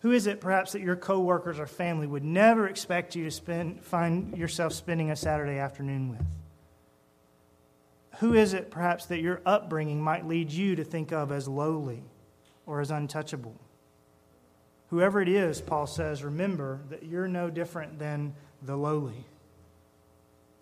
[0.00, 3.82] Who is it perhaps that your coworkers or family would never expect you to spend,
[3.82, 6.22] find yourself spending a Saturday afternoon with?
[8.18, 12.02] Who is it perhaps that your upbringing might lead you to think of as lowly
[12.64, 13.60] or as untouchable?
[14.88, 19.26] Whoever it is, Paul says, remember that you're no different than the lowly.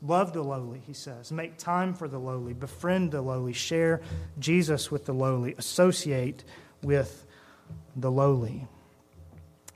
[0.03, 1.31] Love the lowly, he says.
[1.31, 2.53] Make time for the lowly.
[2.53, 3.53] Befriend the lowly.
[3.53, 4.01] Share
[4.39, 5.55] Jesus with the lowly.
[5.57, 6.43] Associate
[6.83, 7.27] with
[7.97, 8.67] the lowly.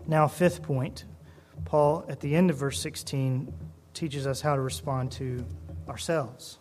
[0.07, 1.05] Now, fifth point,
[1.64, 3.53] Paul, at the end of verse 16,
[3.95, 5.45] teaches us how to respond to
[5.88, 6.59] ourselves.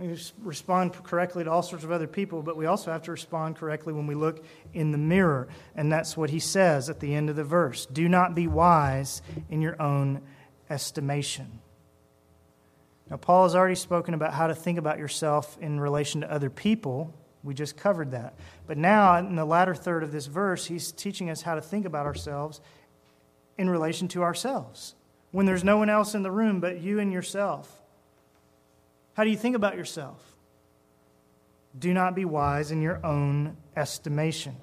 [0.00, 3.56] We respond correctly to all sorts of other people, but we also have to respond
[3.56, 5.48] correctly when we look in the mirror.
[5.74, 9.20] And that's what he says at the end of the verse Do not be wise
[9.50, 10.22] in your own
[10.70, 11.60] estimation.
[13.10, 16.48] Now, Paul has already spoken about how to think about yourself in relation to other
[16.48, 17.12] people.
[17.42, 18.34] We just covered that.
[18.66, 21.84] But now, in the latter third of this verse, he's teaching us how to think
[21.84, 22.62] about ourselves
[23.58, 24.94] in relation to ourselves.
[25.30, 27.79] When there's no one else in the room but you and yourself.
[29.20, 30.18] How do you think about yourself?
[31.78, 34.56] Do not be wise in your own estimation.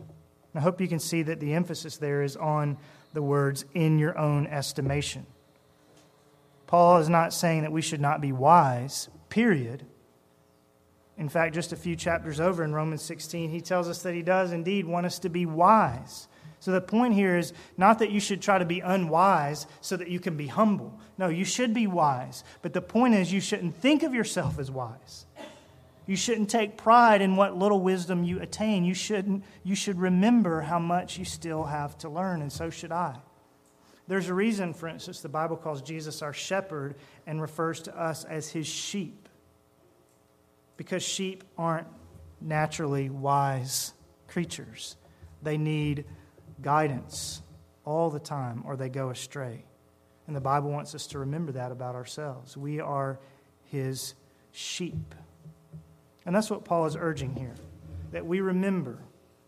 [0.55, 2.79] I hope you can see that the emphasis there is on
[3.13, 5.27] the words in your own estimation.
[6.65, 9.85] Paul is not saying that we should not be wise, period.
[11.19, 14.23] In fact, just a few chapters over in Romans 16, he tells us that he
[14.23, 16.27] does indeed want us to be wise.
[16.61, 20.07] So the point here is not that you should try to be unwise so that
[20.07, 20.99] you can be humble.
[21.17, 22.43] No, you should be wise.
[22.61, 25.25] But the point is, you shouldn't think of yourself as wise.
[26.05, 28.85] You shouldn't take pride in what little wisdom you attain.
[28.85, 32.91] You, shouldn't, you should remember how much you still have to learn, and so should
[32.91, 33.17] I.
[34.07, 38.23] There's a reason, for instance, the Bible calls Jesus our shepherd and refers to us
[38.23, 39.27] as his sheep.
[40.77, 41.87] Because sheep aren't
[42.39, 43.93] naturally wise
[44.27, 44.95] creatures,
[45.41, 46.05] they need
[46.61, 47.41] guidance
[47.83, 49.65] all the time or they go astray.
[50.27, 52.57] And the Bible wants us to remember that about ourselves.
[52.57, 53.17] We are
[53.63, 54.13] his
[54.51, 55.15] sheep.
[56.25, 57.55] And that's what Paul is urging here
[58.11, 58.97] that we remember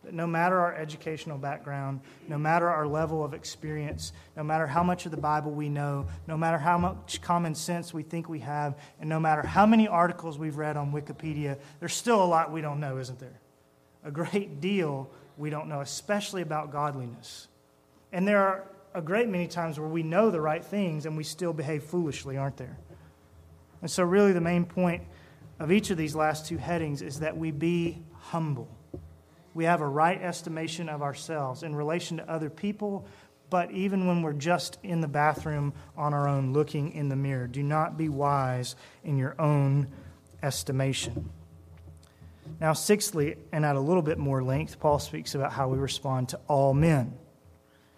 [0.03, 4.83] that no matter our educational background, no matter our level of experience, no matter how
[4.83, 8.39] much of the Bible we know, no matter how much common sense we think we
[8.39, 12.51] have, and no matter how many articles we've read on Wikipedia, there's still a lot
[12.51, 13.39] we don't know, isn't there?
[14.03, 17.47] A great deal we don't know, especially about godliness.
[18.11, 18.63] And there are
[18.93, 22.38] a great many times where we know the right things and we still behave foolishly,
[22.38, 22.78] aren't there?
[23.82, 25.04] And so, really, the main point
[25.60, 28.67] of each of these last two headings is that we be humble.
[29.54, 33.06] We have a right estimation of ourselves in relation to other people,
[33.49, 37.47] but even when we're just in the bathroom on our own looking in the mirror,
[37.47, 39.88] do not be wise in your own
[40.43, 41.30] estimation.
[42.60, 46.30] Now, sixthly, and at a little bit more length, Paul speaks about how we respond
[46.30, 47.17] to all men.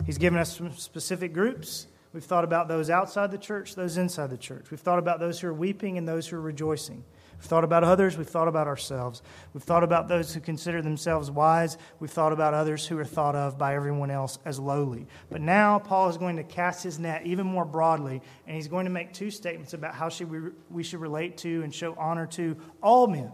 [0.05, 1.87] He's given us some specific groups.
[2.13, 4.69] We've thought about those outside the church, those inside the church.
[4.69, 7.03] We've thought about those who are weeping and those who are rejoicing.
[7.37, 8.17] We've thought about others.
[8.17, 9.21] We've thought about ourselves.
[9.53, 11.77] We've thought about those who consider themselves wise.
[11.99, 15.07] We've thought about others who are thought of by everyone else as lowly.
[15.29, 18.85] But now Paul is going to cast his net even more broadly, and he's going
[18.85, 22.27] to make two statements about how should we, we should relate to and show honor
[22.27, 23.31] to all men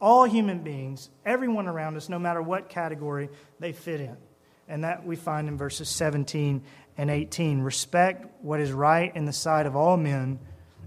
[0.00, 4.16] all human beings, everyone around us, no matter what category they fit in.
[4.70, 6.62] And that we find in verses 17
[6.96, 7.60] and 18.
[7.60, 10.38] Respect what is right in the sight of all men,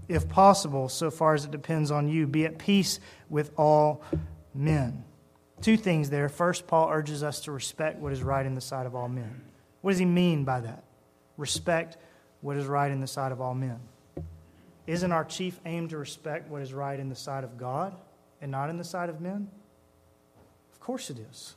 [0.08, 2.26] if possible, so far as it depends on you.
[2.26, 4.02] Be at peace with all
[4.54, 5.04] men.
[5.60, 6.28] Two things there.
[6.28, 9.42] First, Paul urges us to respect what is right in the sight of all men.
[9.82, 10.82] What does he mean by that?
[11.36, 11.98] Respect
[12.40, 13.80] what is right in the sight of all men.
[14.86, 17.94] isn't our chief aim to respect what is right in the sight of God
[18.40, 19.48] and not in the sight of men?
[20.72, 21.56] Of course it is.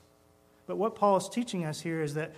[0.68, 2.36] But what Paul is teaching us here is that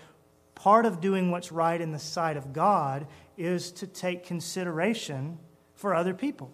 [0.55, 5.39] part of doing what's right in the sight of God is to take consideration
[5.73, 6.51] for other people.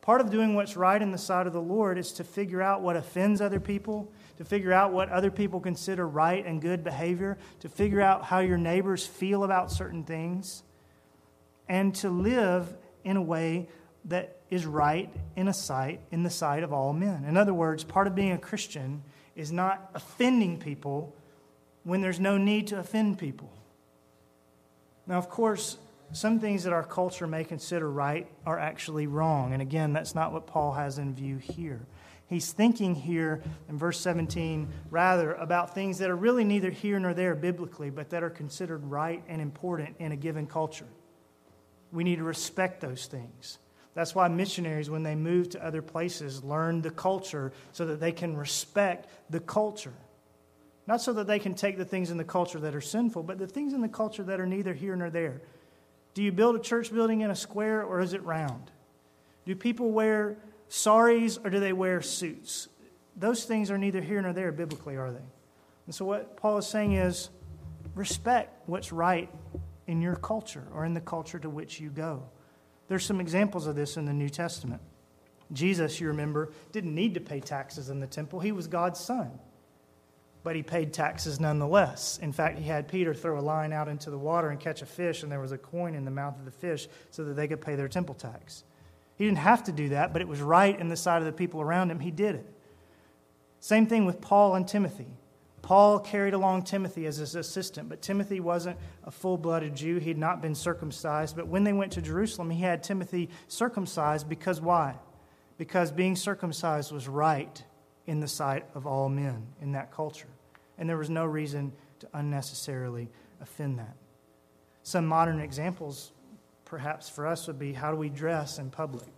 [0.00, 2.82] Part of doing what's right in the sight of the Lord is to figure out
[2.82, 7.38] what offends other people, to figure out what other people consider right and good behavior,
[7.60, 10.62] to figure out how your neighbors feel about certain things,
[11.68, 13.68] and to live in a way
[14.04, 17.24] that is right in a sight in the sight of all men.
[17.24, 19.02] In other words, part of being a Christian
[19.36, 21.14] is not offending people
[21.82, 23.52] when there's no need to offend people.
[25.06, 25.78] Now, of course,
[26.12, 29.52] some things that our culture may consider right are actually wrong.
[29.52, 31.86] And again, that's not what Paul has in view here.
[32.26, 37.12] He's thinking here in verse 17 rather about things that are really neither here nor
[37.12, 40.86] there biblically, but that are considered right and important in a given culture.
[41.92, 43.58] We need to respect those things.
[43.94, 48.12] That's why missionaries, when they move to other places, learn the culture so that they
[48.12, 49.94] can respect the culture.
[50.86, 53.38] Not so that they can take the things in the culture that are sinful, but
[53.38, 55.40] the things in the culture that are neither here nor there.
[56.12, 58.70] Do you build a church building in a square or is it round?
[59.46, 60.36] Do people wear
[60.68, 62.68] saris or do they wear suits?
[63.16, 65.24] Those things are neither here nor there biblically, are they?
[65.86, 67.30] And so, what Paul is saying is
[67.94, 69.30] respect what's right
[69.86, 72.24] in your culture or in the culture to which you go.
[72.88, 74.82] There's some examples of this in the New Testament.
[75.52, 79.38] Jesus, you remember, didn't need to pay taxes in the temple, he was God's son
[80.44, 82.18] but he paid taxes nonetheless.
[82.22, 84.86] In fact, he had Peter throw a line out into the water and catch a
[84.86, 87.48] fish, and there was a coin in the mouth of the fish so that they
[87.48, 88.62] could pay their temple tax.
[89.16, 91.32] He didn't have to do that, but it was right in the sight of the
[91.32, 91.98] people around him.
[91.98, 92.46] He did it.
[93.58, 95.16] Same thing with Paul and Timothy.
[95.64, 99.98] Paul carried along Timothy as his assistant, but Timothy wasn't a full blooded Jew.
[99.98, 101.34] He had not been circumcised.
[101.34, 104.94] But when they went to Jerusalem, he had Timothy circumcised because why?
[105.58, 107.62] Because being circumcised was right
[108.06, 110.28] in the sight of all men in that culture
[110.78, 113.08] and there was no reason to unnecessarily
[113.40, 113.96] offend that.
[114.82, 116.12] Some modern examples,
[116.64, 119.08] perhaps for us, would be how do we dress in public?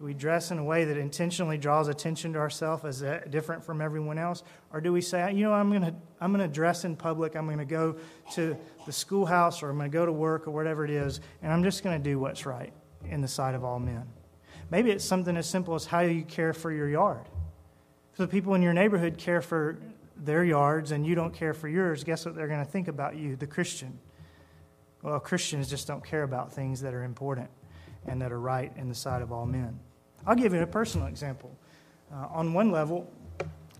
[0.00, 3.62] Do we dress in a way that intentionally draws attention to ourselves as uh, different
[3.62, 4.42] from everyone else?
[4.72, 7.36] Or do we say, you know, I'm going to I'm going to dress in public,
[7.36, 7.96] I'm going to go
[8.32, 11.52] to the schoolhouse or I'm going to go to work or whatever it is, and
[11.52, 12.72] I'm just going to do what's right
[13.10, 14.06] in the sight of all men?
[14.70, 17.26] Maybe it's something as simple as how you care for your yard.
[18.12, 19.76] If the people in your neighborhood care for
[20.16, 23.16] their yards and you don't care for yours, guess what they're going to think about
[23.16, 23.98] you, the Christian?
[25.02, 27.50] Well, Christians just don't care about things that are important
[28.06, 29.78] and that are right in the sight of all men.
[30.26, 31.56] I'll give you a personal example.
[32.12, 33.10] Uh, on one level,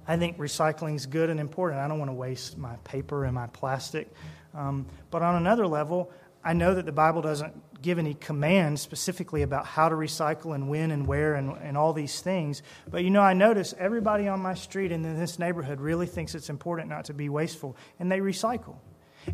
[0.07, 1.81] I think recycling is good and important.
[1.81, 4.13] I don't want to waste my paper and my plastic.
[4.55, 6.11] Um, but on another level,
[6.43, 10.69] I know that the Bible doesn't give any commands specifically about how to recycle and
[10.69, 12.63] when and where and, and all these things.
[12.91, 16.35] But you know, I notice everybody on my street and in this neighborhood really thinks
[16.35, 18.77] it's important not to be wasteful, and they recycle.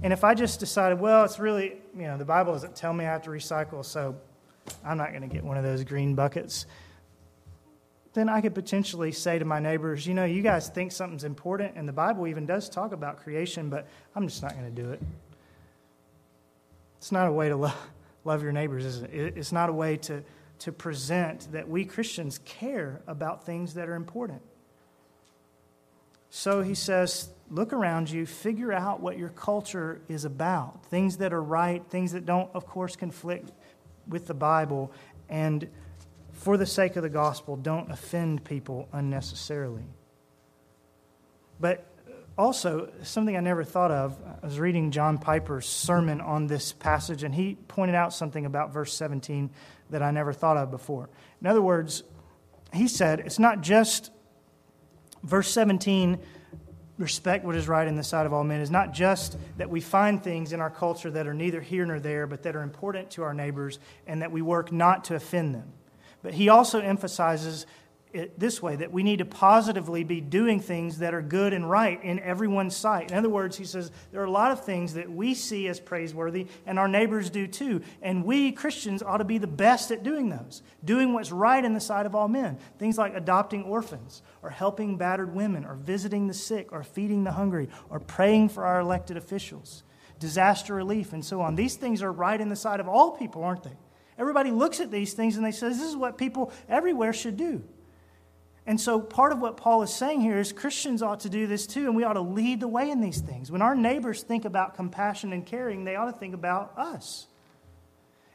[0.02, 3.04] And if I just decided, well, it's really, you know, the Bible doesn't tell me
[3.04, 4.16] I have to recycle, so
[4.84, 6.66] I'm not going to get one of those green buckets,
[8.16, 11.74] then I could potentially say to my neighbors, you know, you guys think something's important,
[11.76, 14.90] and the Bible even does talk about creation, but I'm just not going to do
[14.90, 15.02] it.
[16.96, 17.76] It's not a way to love,
[18.24, 19.10] love your neighbors, is it?
[19.12, 20.24] It's not a way to,
[20.60, 24.40] to present that we Christians care about things that are important.
[26.30, 31.34] So he says, look around you, figure out what your culture is about, things that
[31.34, 33.52] are right, things that don't, of course, conflict
[34.08, 34.90] with the Bible,
[35.28, 35.68] and
[36.46, 39.82] for the sake of the gospel, don't offend people unnecessarily.
[41.58, 41.84] But
[42.38, 47.24] also, something I never thought of, I was reading John Piper's sermon on this passage,
[47.24, 49.50] and he pointed out something about verse 17
[49.90, 51.08] that I never thought of before.
[51.40, 52.04] In other words,
[52.72, 54.12] he said it's not just
[55.24, 56.16] verse 17
[56.96, 59.80] respect what is right in the sight of all men is not just that we
[59.80, 63.10] find things in our culture that are neither here nor there, but that are important
[63.10, 65.72] to our neighbors, and that we work not to offend them.
[66.26, 67.66] But he also emphasizes
[68.12, 71.70] it this way that we need to positively be doing things that are good and
[71.70, 73.12] right in everyone's sight.
[73.12, 75.78] In other words, he says there are a lot of things that we see as
[75.78, 77.80] praiseworthy and our neighbors do too.
[78.02, 81.74] And we Christians ought to be the best at doing those, doing what's right in
[81.74, 82.58] the sight of all men.
[82.80, 87.30] Things like adopting orphans, or helping battered women, or visiting the sick, or feeding the
[87.30, 89.84] hungry, or praying for our elected officials,
[90.18, 91.54] disaster relief, and so on.
[91.54, 93.78] These things are right in the sight of all people, aren't they?
[94.18, 97.62] Everybody looks at these things and they say, This is what people everywhere should do.
[98.66, 101.66] And so, part of what Paul is saying here is Christians ought to do this
[101.66, 103.50] too, and we ought to lead the way in these things.
[103.50, 107.28] When our neighbors think about compassion and caring, they ought to think about us.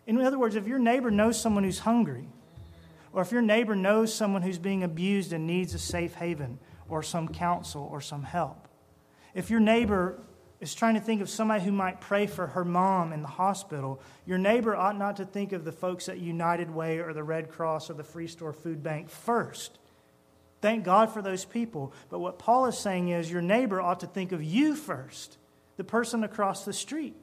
[0.07, 2.29] In other words, if your neighbor knows someone who's hungry,
[3.11, 7.03] or if your neighbor knows someone who's being abused and needs a safe haven, or
[7.03, 8.69] some counsel, or some help,
[9.33, 10.17] if your neighbor
[10.61, 13.99] is trying to think of somebody who might pray for her mom in the hospital,
[14.27, 17.49] your neighbor ought not to think of the folks at United Way or the Red
[17.49, 19.79] Cross or the Freestore Foodbank first.
[20.61, 21.91] Thank God for those people.
[22.09, 25.39] But what Paul is saying is your neighbor ought to think of you first,
[25.77, 27.15] the person across the street.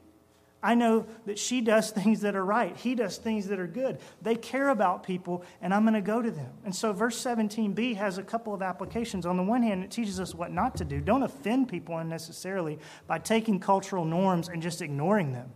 [0.61, 2.75] I know that she does things that are right.
[2.75, 3.99] He does things that are good.
[4.21, 6.51] They care about people, and I'm going to go to them.
[6.65, 9.25] And so, verse 17b has a couple of applications.
[9.25, 10.99] On the one hand, it teaches us what not to do.
[10.99, 15.51] Don't offend people unnecessarily by taking cultural norms and just ignoring them.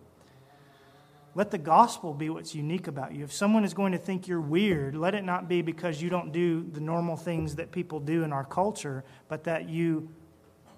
[1.35, 3.23] Let the gospel be what's unique about you.
[3.23, 6.31] If someone is going to think you're weird, let it not be because you don't
[6.31, 10.09] do the normal things that people do in our culture, but that you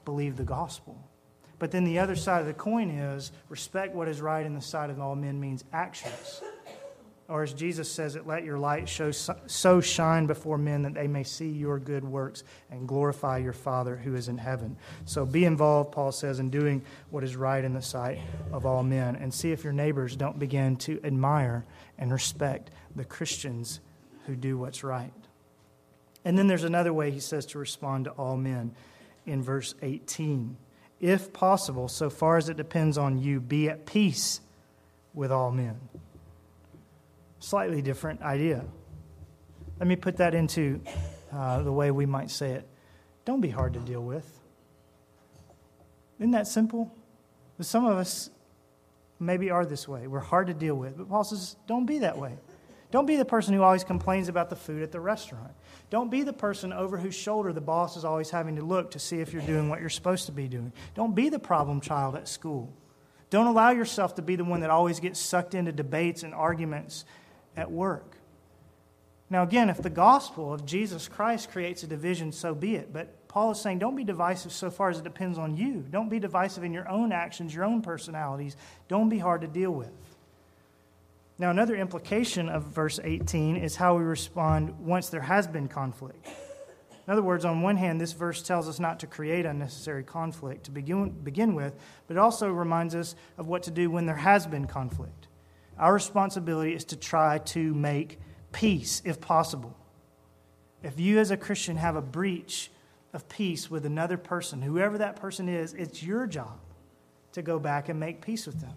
[0.06, 0.98] believe the gospel.
[1.58, 4.62] But then the other side of the coin is respect what is right in the
[4.62, 6.42] sight of all men means actions.
[7.28, 11.08] Or as Jesus says it, let your light show, so shine before men that they
[11.08, 14.78] may see your good works and glorify your Father who is in heaven.
[15.06, 18.20] So be involved, Paul says, in doing what is right in the sight
[18.52, 19.16] of all men.
[19.16, 21.66] And see if your neighbors don't begin to admire
[21.98, 23.80] and respect the Christians
[24.28, 25.14] who do what's right.
[26.26, 28.76] And then there's another way he says to respond to all men
[29.26, 30.58] in verse 18
[31.00, 34.42] if possible, so far as it depends on you, be at peace
[35.14, 35.80] with all men.
[37.40, 38.66] Slightly different idea.
[39.80, 40.82] Let me put that into
[41.34, 42.68] uh, the way we might say it.
[43.26, 44.40] Don't be hard to deal with.
[46.20, 46.96] Isn't that simple?
[47.58, 48.30] But some of us
[49.20, 50.08] maybe are this way.
[50.08, 50.98] We're hard to deal with.
[50.98, 52.38] But Paul says, don't be that way.
[52.96, 55.52] Don't be the person who always complains about the food at the restaurant.
[55.90, 59.00] Don't be the person over whose shoulder the boss is always having to look to
[59.00, 60.72] see if you're doing what you're supposed to be doing.
[60.94, 62.72] Don't be the problem child at school.
[63.30, 67.04] Don't allow yourself to be the one that always gets sucked into debates and arguments
[67.58, 68.16] at work.
[69.30, 72.94] Now, again, if the gospel of Jesus Christ creates a division, so be it.
[72.94, 75.84] But Paul is saying don't be divisive so far as it depends on you.
[75.92, 78.56] Don't be divisive in your own actions, your own personalities.
[78.88, 79.92] Don't be hard to deal with.
[81.38, 86.26] Now, another implication of verse 18 is how we respond once there has been conflict.
[86.26, 90.64] In other words, on one hand, this verse tells us not to create unnecessary conflict
[90.66, 91.76] to begin, begin with,
[92.08, 95.28] but it also reminds us of what to do when there has been conflict.
[95.78, 98.20] Our responsibility is to try to make
[98.54, 99.76] peace if possible.
[100.84, 102.72] If you, as a Christian, have a breach
[103.14, 106.60] of peace with another person, whoever that person is, it's your job
[107.34, 108.76] to go back and make peace with them.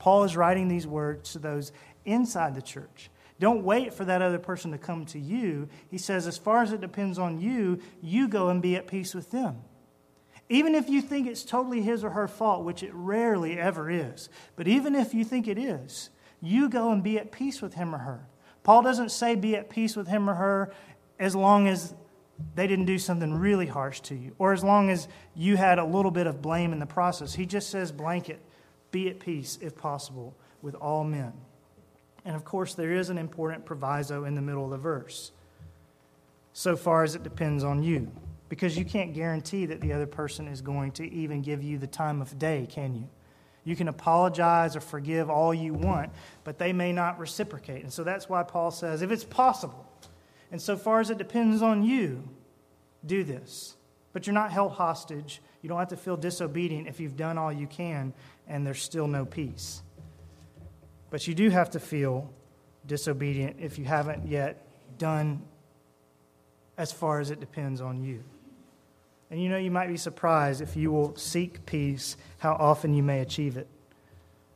[0.00, 1.72] Paul is writing these words to those
[2.04, 3.10] inside the church.
[3.38, 5.68] Don't wait for that other person to come to you.
[5.90, 9.14] He says, as far as it depends on you, you go and be at peace
[9.14, 9.62] with them.
[10.50, 14.28] Even if you think it's totally his or her fault, which it rarely ever is,
[14.56, 16.10] but even if you think it is,
[16.42, 18.26] you go and be at peace with him or her.
[18.62, 20.72] Paul doesn't say be at peace with him or her
[21.18, 21.94] as long as
[22.54, 25.84] they didn't do something really harsh to you, or as long as you had a
[25.84, 27.34] little bit of blame in the process.
[27.34, 28.40] He just says, blanket,
[28.90, 31.32] be at peace, if possible, with all men.
[32.24, 35.32] And of course, there is an important proviso in the middle of the verse,
[36.52, 38.10] so far as it depends on you.
[38.48, 41.86] Because you can't guarantee that the other person is going to even give you the
[41.86, 43.08] time of day, can you?
[43.64, 46.10] You can apologize or forgive all you want,
[46.44, 47.82] but they may not reciprocate.
[47.82, 49.86] And so that's why Paul says, if it's possible,
[50.50, 52.28] and so far as it depends on you,
[53.06, 53.76] do this.
[54.12, 55.40] But you're not held hostage.
[55.62, 58.12] You don't have to feel disobedient if you've done all you can
[58.48, 59.82] and there's still no peace.
[61.10, 62.30] But you do have to feel
[62.86, 64.64] disobedient if you haven't yet
[64.98, 65.42] done
[66.78, 68.22] as far as it depends on you.
[69.30, 73.02] And you know, you might be surprised if you will seek peace, how often you
[73.02, 73.68] may achieve it.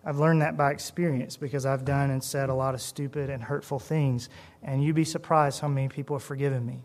[0.05, 3.43] I've learned that by experience because I've done and said a lot of stupid and
[3.43, 4.29] hurtful things.
[4.63, 6.83] And you'd be surprised how many people have forgiven me,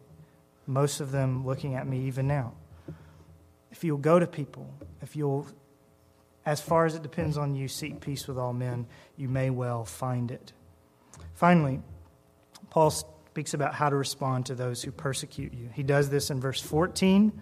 [0.68, 2.54] most of them looking at me even now.
[3.72, 5.48] If you'll go to people, if you'll
[6.50, 8.88] as far as it depends on you, seek peace with all men.
[9.18, 10.52] You may well find it.
[11.36, 11.80] Finally,
[12.72, 15.70] Paul speaks about how to respond to those who persecute you.
[15.72, 17.40] He does this in verse 14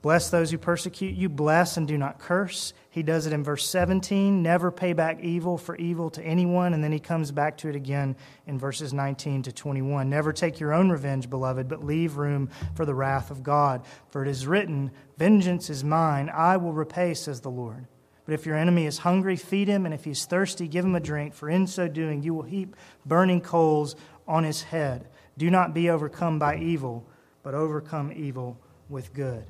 [0.00, 2.72] Bless those who persecute you, bless and do not curse.
[2.88, 6.72] He does it in verse 17 never pay back evil for evil to anyone.
[6.72, 10.08] And then he comes back to it again in verses 19 to 21.
[10.08, 13.84] Never take your own revenge, beloved, but leave room for the wrath of God.
[14.08, 17.86] For it is written, Vengeance is mine, I will repay, says the Lord.
[18.28, 20.94] But if your enemy is hungry, feed him, and if he is thirsty, give him
[20.94, 22.76] a drink, for in so doing you will heap
[23.06, 25.08] burning coals on his head.
[25.38, 27.08] Do not be overcome by evil,
[27.42, 28.60] but overcome evil
[28.90, 29.46] with good.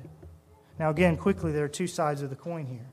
[0.79, 2.89] Now, again, quickly, there are two sides of the coin here.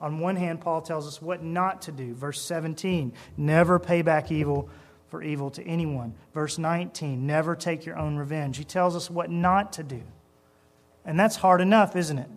[0.00, 2.14] On one hand, Paul tells us what not to do.
[2.14, 4.70] Verse 17, never pay back evil
[5.08, 6.14] for evil to anyone.
[6.32, 8.56] Verse 19, never take your own revenge.
[8.56, 10.02] He tells us what not to do.
[11.04, 12.30] And that's hard enough, isn't it?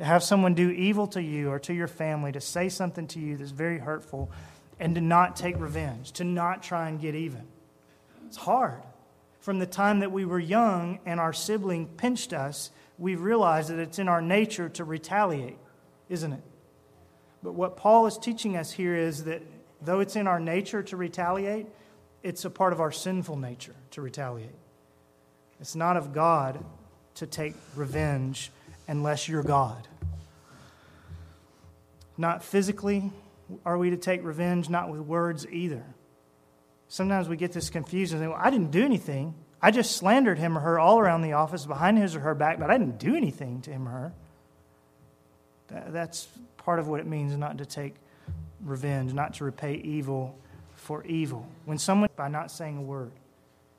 [0.00, 3.20] To have someone do evil to you or to your family, to say something to
[3.20, 4.30] you that's very hurtful,
[4.78, 7.46] and to not take revenge, to not try and get even.
[8.26, 8.80] It's hard.
[9.40, 13.78] From the time that we were young and our sibling pinched us, we've realized that
[13.78, 15.58] it's in our nature to retaliate,
[16.08, 16.42] isn't it?
[17.42, 19.42] But what Paul is teaching us here is that
[19.82, 21.66] though it's in our nature to retaliate,
[22.22, 24.56] it's a part of our sinful nature to retaliate.
[25.60, 26.64] It's not of God
[27.16, 28.50] to take revenge
[28.88, 29.86] unless you're God.
[32.16, 33.12] Not physically
[33.64, 35.84] are we to take revenge, not with words either.
[36.88, 39.34] Sometimes we get this confused and well, I didn't do anything.
[39.62, 42.58] I just slandered him or her all around the office behind his or her back,
[42.58, 44.12] but I didn't do anything to him or her.
[45.88, 47.94] That's part of what it means not to take
[48.62, 50.36] revenge, not to repay evil
[50.74, 51.46] for evil.
[51.64, 53.12] When someone, by not saying a word,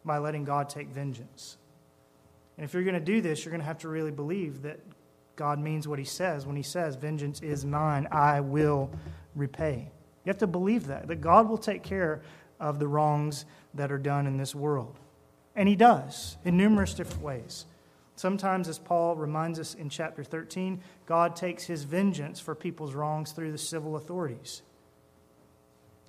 [0.06, 1.58] by letting God take vengeance.
[2.58, 4.80] And if you're going to do this, you're going to have to really believe that
[5.42, 8.92] God means what he says when he says, Vengeance is mine, I will
[9.36, 9.89] repay.
[10.24, 12.22] You have to believe that, that God will take care
[12.60, 15.00] of the wrongs that are done in this world.
[15.56, 17.66] And he does in numerous different ways.
[18.16, 23.32] Sometimes, as Paul reminds us in chapter 13, God takes his vengeance for people's wrongs
[23.32, 24.62] through the civil authorities.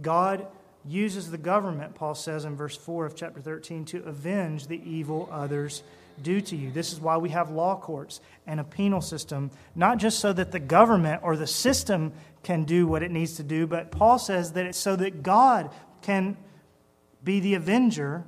[0.02, 0.46] God
[0.84, 5.26] uses the government, Paul says in verse 4 of chapter 13, to avenge the evil
[5.32, 5.82] others
[6.20, 6.70] do to you.
[6.70, 10.52] This is why we have law courts and a penal system, not just so that
[10.52, 14.52] the government or the system can do what it needs to do, but Paul says
[14.52, 15.70] that it's so that God
[16.02, 16.36] can
[17.22, 18.24] be the avenger,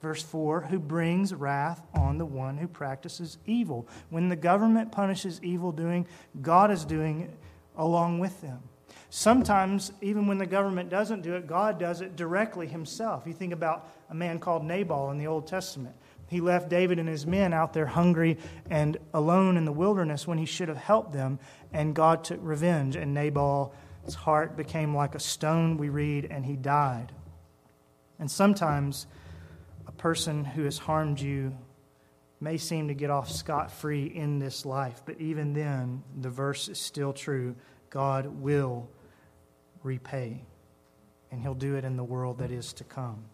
[0.00, 3.86] verse 4, who brings wrath on the one who practices evil.
[4.08, 6.06] When the government punishes evil doing,
[6.40, 7.36] God is doing it
[7.76, 8.62] along with them.
[9.10, 13.24] Sometimes, even when the government doesn't do it, God does it directly himself.
[13.26, 15.96] You think about a man called Nabal in the Old Testament.
[16.30, 18.38] He left David and his men out there hungry
[18.70, 21.40] and alone in the wilderness when he should have helped them,
[21.72, 26.54] and God took revenge, and Nabal's heart became like a stone, we read, and he
[26.54, 27.10] died.
[28.20, 29.08] And sometimes
[29.88, 31.58] a person who has harmed you
[32.40, 36.68] may seem to get off scot free in this life, but even then, the verse
[36.68, 37.56] is still true
[37.90, 38.88] God will
[39.82, 40.44] repay,
[41.32, 43.24] and he'll do it in the world that is to come.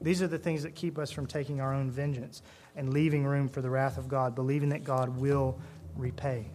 [0.00, 2.42] These are the things that keep us from taking our own vengeance
[2.76, 5.58] and leaving room for the wrath of God, believing that God will
[5.96, 6.46] repay.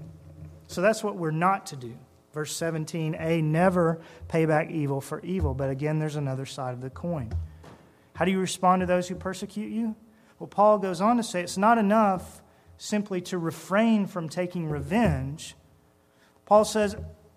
[0.68, 1.98] So that's what we're not to do.
[2.34, 5.54] Verse 17a never pay back evil for evil.
[5.54, 7.32] But again, there's another side of the coin.
[8.16, 9.96] How do you respond to those who persecute you?
[10.40, 12.42] Well, Paul goes on to say it's not enough
[12.78, 15.56] simply to refrain from taking revenge.
[16.46, 16.96] Paul says,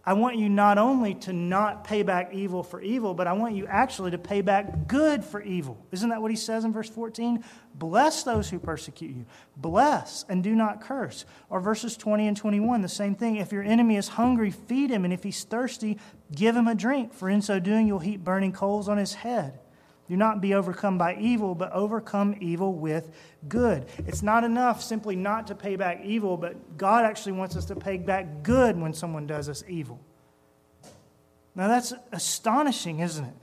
[0.08, 3.56] I want you not only to not pay back evil for evil, but I want
[3.56, 5.84] you actually to pay back good for evil.
[5.90, 7.42] Isn't that what he says in verse 14?
[7.74, 9.26] Bless those who persecute you.
[9.56, 11.24] Bless and do not curse.
[11.50, 13.36] Or verses 20 and 21, the same thing.
[13.36, 15.98] If your enemy is hungry, feed him, and if he's thirsty,
[16.32, 19.58] give him a drink, for in so doing you'll heap burning coals on his head.
[20.08, 23.10] Do not be overcome by evil, but overcome evil with
[23.48, 23.86] good.
[23.98, 27.76] It's not enough simply not to pay back evil, but God actually wants us to
[27.76, 30.00] pay back good when someone does us evil.
[31.54, 33.34] Now that's astonishing, isn't it?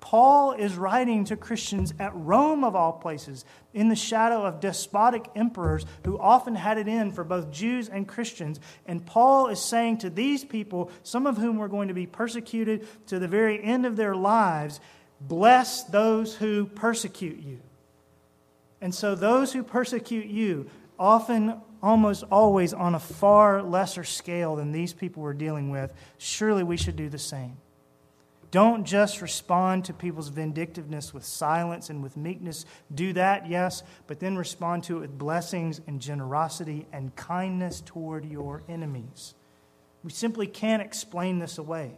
[0.00, 3.44] Paul is writing to Christians at Rome, of all places,
[3.74, 8.08] in the shadow of despotic emperors who often had it in for both Jews and
[8.08, 8.58] Christians.
[8.86, 12.88] And Paul is saying to these people, some of whom were going to be persecuted
[13.08, 14.80] to the very end of their lives,
[15.20, 17.60] Bless those who persecute you.
[18.80, 24.72] And so, those who persecute you, often, almost always on a far lesser scale than
[24.72, 27.56] these people were dealing with, surely we should do the same.
[28.50, 32.66] Don't just respond to people's vindictiveness with silence and with meekness.
[32.92, 38.24] Do that, yes, but then respond to it with blessings and generosity and kindness toward
[38.24, 39.34] your enemies.
[40.02, 41.92] We simply can't explain this away.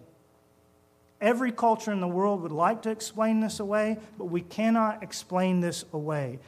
[1.22, 5.60] Every culture in the world would like to explain this away, but we cannot explain
[5.60, 6.40] this away.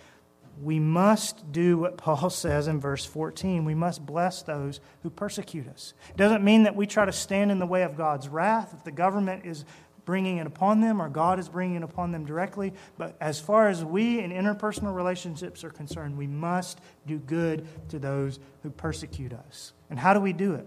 [0.61, 3.65] We must do what Paul says in verse 14.
[3.65, 5.95] We must bless those who persecute us.
[6.11, 8.83] It doesn't mean that we try to stand in the way of God's wrath if
[8.83, 9.65] the government is
[10.05, 12.73] bringing it upon them or God is bringing it upon them directly.
[12.99, 18.01] But as far as we in interpersonal relationships are concerned, we must do good to
[18.01, 19.73] those who persecute us.
[19.89, 20.67] And how do we do it?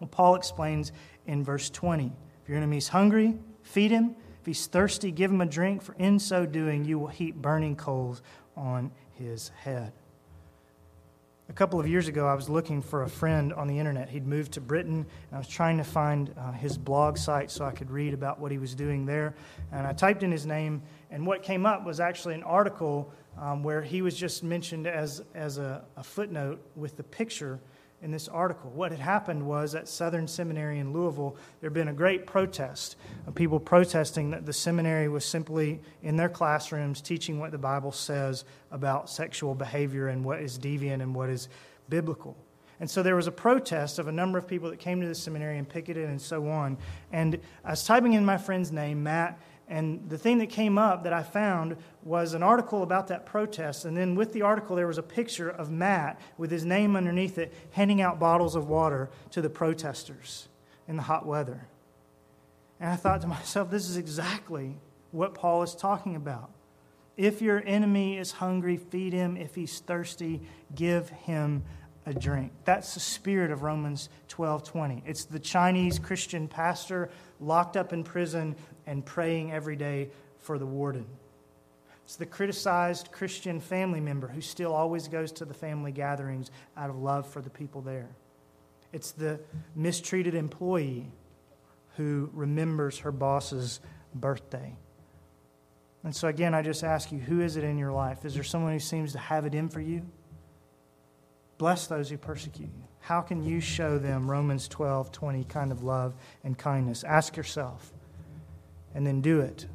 [0.00, 0.92] Well, Paul explains
[1.26, 2.10] in verse 20.
[2.44, 4.16] If your enemy is hungry, feed him.
[4.38, 7.74] If he's thirsty, give him a drink, for in so doing, you will heap burning
[7.74, 8.20] coals
[8.54, 9.94] on his head.
[11.48, 14.10] A couple of years ago, I was looking for a friend on the internet.
[14.10, 17.64] He'd moved to Britain, and I was trying to find uh, his blog site so
[17.64, 19.34] I could read about what he was doing there.
[19.72, 23.62] And I typed in his name, and what came up was actually an article um,
[23.62, 27.58] where he was just mentioned as, as a, a footnote with the picture
[28.04, 28.70] in this article.
[28.70, 32.96] What had happened was at Southern Seminary in Louisville, there had been a great protest
[33.26, 37.92] of people protesting that the seminary was simply in their classrooms teaching what the Bible
[37.92, 41.48] says about sexual behavior and what is deviant and what is
[41.88, 42.36] biblical.
[42.78, 45.14] And so there was a protest of a number of people that came to the
[45.14, 46.76] seminary and picketed and so on.
[47.10, 51.04] And I was typing in my friend's name, Matt, and the thing that came up
[51.04, 53.84] that I found was an article about that protest.
[53.84, 57.38] And then with the article, there was a picture of Matt with his name underneath
[57.38, 60.48] it, handing out bottles of water to the protesters
[60.86, 61.66] in the hot weather.
[62.78, 64.76] And I thought to myself, this is exactly
[65.12, 66.50] what Paul is talking about.
[67.16, 69.36] If your enemy is hungry, feed him.
[69.36, 70.42] If he's thirsty,
[70.74, 71.62] give him
[72.06, 72.52] a drink.
[72.64, 75.02] That's the spirit of Romans 12:20.
[75.06, 77.10] It's the Chinese Christian pastor
[77.40, 78.56] locked up in prison
[78.86, 81.06] and praying every day for the warden.
[82.04, 86.90] It's the criticized Christian family member who still always goes to the family gatherings out
[86.90, 88.10] of love for the people there.
[88.92, 89.40] It's the
[89.74, 91.10] mistreated employee
[91.96, 93.80] who remembers her boss's
[94.14, 94.76] birthday.
[96.04, 98.26] And so, again, I just ask you who is it in your life?
[98.26, 100.02] Is there someone who seems to have it in for you?
[101.56, 102.84] Bless those who persecute you.
[103.00, 107.04] How can you show them Romans 12, 20 kind of love and kindness?
[107.04, 107.93] Ask yourself
[108.94, 109.66] and then do it.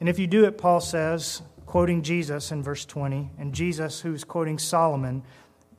[0.00, 4.24] And if you do it, Paul says, quoting Jesus in verse 20, and Jesus, who's
[4.24, 5.22] quoting Solomon,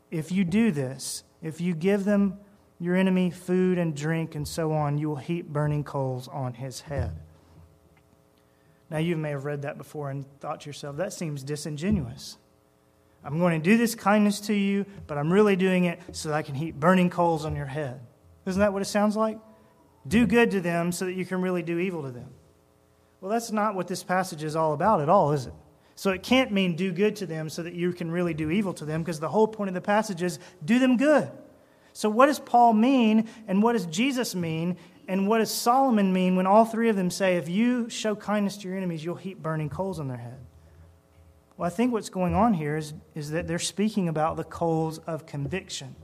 [0.10, 2.40] if you do this, if you give them
[2.80, 6.82] your enemy food and drink and so on, you will heap burning coals on his
[6.82, 7.20] head.
[8.90, 12.38] Now, you may have read that before and thought to yourself, that seems disingenuous.
[13.24, 16.36] I'm going to do this kindness to you, but I'm really doing it so that
[16.36, 18.02] I can heap burning coals on your head.
[18.46, 19.40] Isn't that what it sounds like?
[20.08, 22.30] Do good to them so that you can really do evil to them.
[23.24, 25.54] Well, that's not what this passage is all about at all, is it?
[25.96, 28.74] So it can't mean do good to them so that you can really do evil
[28.74, 31.32] to them, because the whole point of the passage is do them good.
[31.94, 34.76] So, what does Paul mean, and what does Jesus mean,
[35.08, 38.58] and what does Solomon mean when all three of them say, if you show kindness
[38.58, 40.40] to your enemies, you'll heap burning coals on their head?
[41.56, 44.98] Well, I think what's going on here is, is that they're speaking about the coals
[44.98, 45.96] of conviction.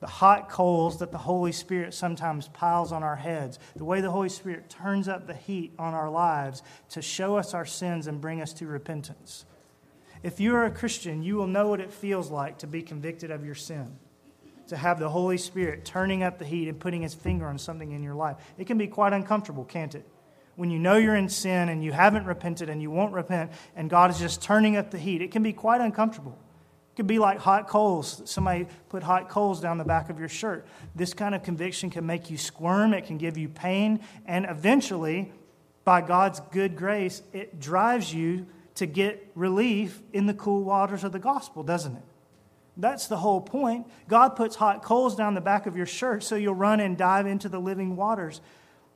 [0.00, 4.10] The hot coals that the Holy Spirit sometimes piles on our heads, the way the
[4.10, 8.20] Holy Spirit turns up the heat on our lives to show us our sins and
[8.20, 9.46] bring us to repentance.
[10.22, 13.30] If you are a Christian, you will know what it feels like to be convicted
[13.30, 13.96] of your sin,
[14.68, 17.92] to have the Holy Spirit turning up the heat and putting his finger on something
[17.92, 18.36] in your life.
[18.58, 20.06] It can be quite uncomfortable, can't it?
[20.56, 23.90] when you know you're in sin and you haven't repented and you won't repent, and
[23.90, 26.38] God is just turning up the heat, it can be quite uncomfortable.
[26.96, 28.22] Could be like hot coals.
[28.24, 30.66] Somebody put hot coals down the back of your shirt.
[30.94, 35.32] This kind of conviction can make you squirm, it can give you pain, and eventually,
[35.84, 41.12] by God's good grace, it drives you to get relief in the cool waters of
[41.12, 42.02] the gospel, doesn't it?
[42.76, 43.86] That's the whole point.
[44.08, 47.26] God puts hot coals down the back of your shirt so you'll run and dive
[47.26, 48.40] into the living waters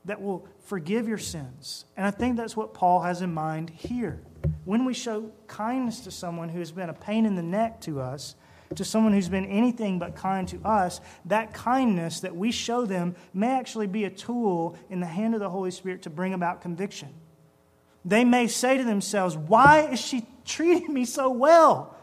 [0.05, 1.85] that will forgive your sins.
[1.97, 4.21] And I think that's what Paul has in mind here.
[4.65, 8.01] When we show kindness to someone who has been a pain in the neck to
[8.01, 8.35] us,
[8.75, 13.17] to someone who's been anything but kind to us, that kindness that we show them
[13.33, 16.61] may actually be a tool in the hand of the Holy Spirit to bring about
[16.61, 17.09] conviction.
[18.05, 21.95] They may say to themselves, Why is she treating me so well?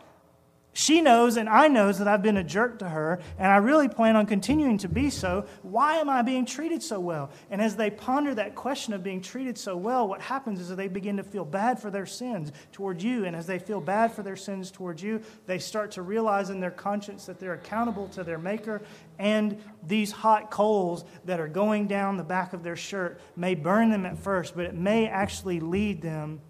[0.78, 3.88] She knows and I knows that I've been a jerk to her, and I really
[3.88, 5.45] plan on continuing to be so.
[5.61, 7.32] Why am I being treated so well?
[7.49, 10.76] And as they ponder that question of being treated so well, what happens is that
[10.76, 13.23] they begin to feel bad for their sins toward you.
[13.23, 16.59] And as they feel bad for their sins toward you, they start to realize in
[16.59, 18.82] their conscience that they're accountable to their Maker.
[19.17, 23.91] And these hot coals that are going down the back of their shirt may burn
[23.91, 26.41] them at first, but it may actually lead them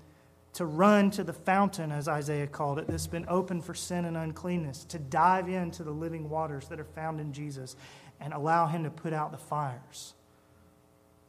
[0.55, 4.15] to run to the fountain, as Isaiah called it, that's been open for sin and
[4.15, 7.75] uncleanness, to dive into the living waters that are found in Jesus
[8.21, 10.13] and allow Him to put out the fires.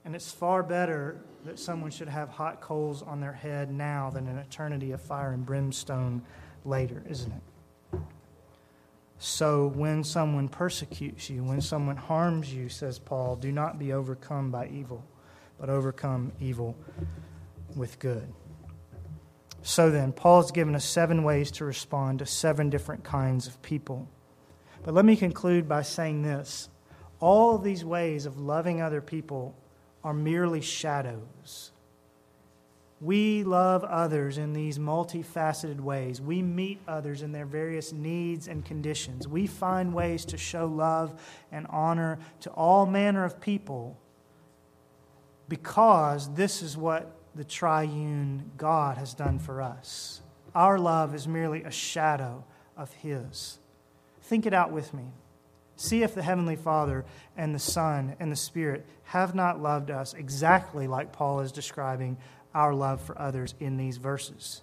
[0.05, 4.29] And it's far better that someone should have hot coals on their head now than
[4.29, 6.22] an eternity of fire and brimstone
[6.64, 8.01] later, isn't it?
[9.18, 14.53] So when someone persecutes you, when someone harms you, says Paul, do not be overcome
[14.53, 15.05] by evil,
[15.59, 16.77] but overcome evil
[17.74, 18.33] with good.
[19.67, 23.61] So then, Paul has given us seven ways to respond to seven different kinds of
[23.62, 24.07] people.
[24.85, 26.69] But let me conclude by saying this
[27.19, 29.57] all these ways of loving other people
[30.05, 31.73] are merely shadows.
[33.01, 36.21] We love others in these multifaceted ways.
[36.21, 39.27] We meet others in their various needs and conditions.
[39.27, 43.99] We find ways to show love and honor to all manner of people
[45.49, 50.22] because this is what the triune God has done for us.
[50.55, 52.45] Our love is merely a shadow
[52.76, 53.59] of His.
[54.22, 55.05] Think it out with me.
[55.76, 57.05] See if the Heavenly Father
[57.37, 62.16] and the Son and the Spirit have not loved us exactly like Paul is describing
[62.55, 64.62] our love for others in these verses.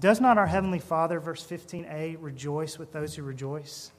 [0.00, 3.92] Does not our Heavenly Father, verse 15a, rejoice with those who rejoice?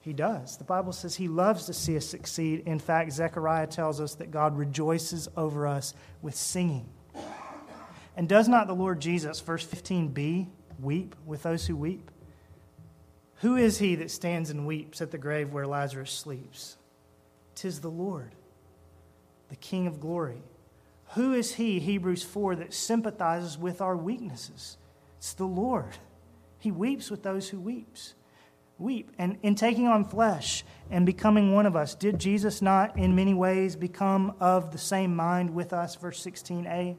[0.00, 0.56] He does.
[0.56, 2.64] The Bible says he loves to see us succeed.
[2.66, 6.88] In fact, Zechariah tells us that God rejoices over us with singing.
[8.16, 10.46] And does not the Lord Jesus, verse 15b,
[10.80, 12.10] weep with those who weep?
[13.36, 16.76] Who is he that stands and weeps at the grave where Lazarus sleeps?
[17.54, 18.30] Tis the Lord,
[19.48, 20.42] the King of glory.
[21.14, 24.78] Who is he, Hebrews 4, that sympathizes with our weaknesses?
[25.18, 25.96] It's the Lord.
[26.58, 28.14] He weeps with those who weeps.
[28.78, 29.10] Weep.
[29.18, 33.34] And in taking on flesh and becoming one of us, did Jesus not in many
[33.34, 35.96] ways become of the same mind with us?
[35.96, 36.96] Verse 16a.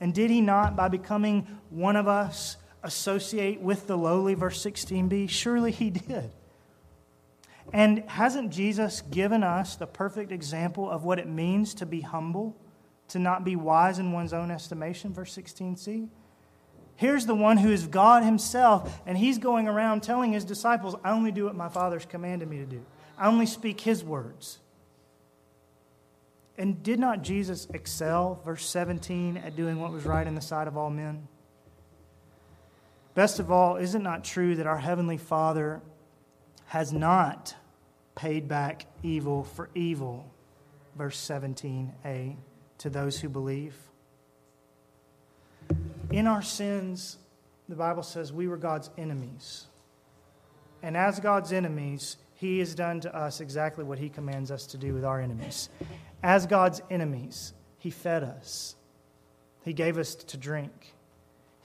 [0.00, 4.34] And did he not, by becoming one of us, associate with the lowly?
[4.34, 5.28] Verse 16b.
[5.28, 6.30] Surely he did.
[7.72, 12.56] And hasn't Jesus given us the perfect example of what it means to be humble?
[13.08, 16.08] to not be wise in one's own estimation, verse 16c.
[16.94, 21.12] Here's the one who is God himself, and he's going around telling his disciples, I
[21.12, 22.84] only do what my Father's commanded me to do.
[23.16, 24.58] I only speak his words.
[26.58, 30.66] And did not Jesus excel, verse 17, at doing what was right in the sight
[30.66, 31.28] of all men?
[33.14, 35.80] Best of all, is it not true that our Heavenly Father
[36.66, 37.54] has not
[38.16, 40.28] paid back evil for evil?
[40.96, 42.36] Verse 17a
[42.78, 43.76] to those who believe.
[46.10, 47.18] In our sins,
[47.68, 49.66] the Bible says we were God's enemies.
[50.82, 54.78] And as God's enemies, He has done to us exactly what He commands us to
[54.78, 55.68] do with our enemies.
[56.22, 58.76] As God's enemies, He fed us,
[59.62, 60.94] He gave us to drink,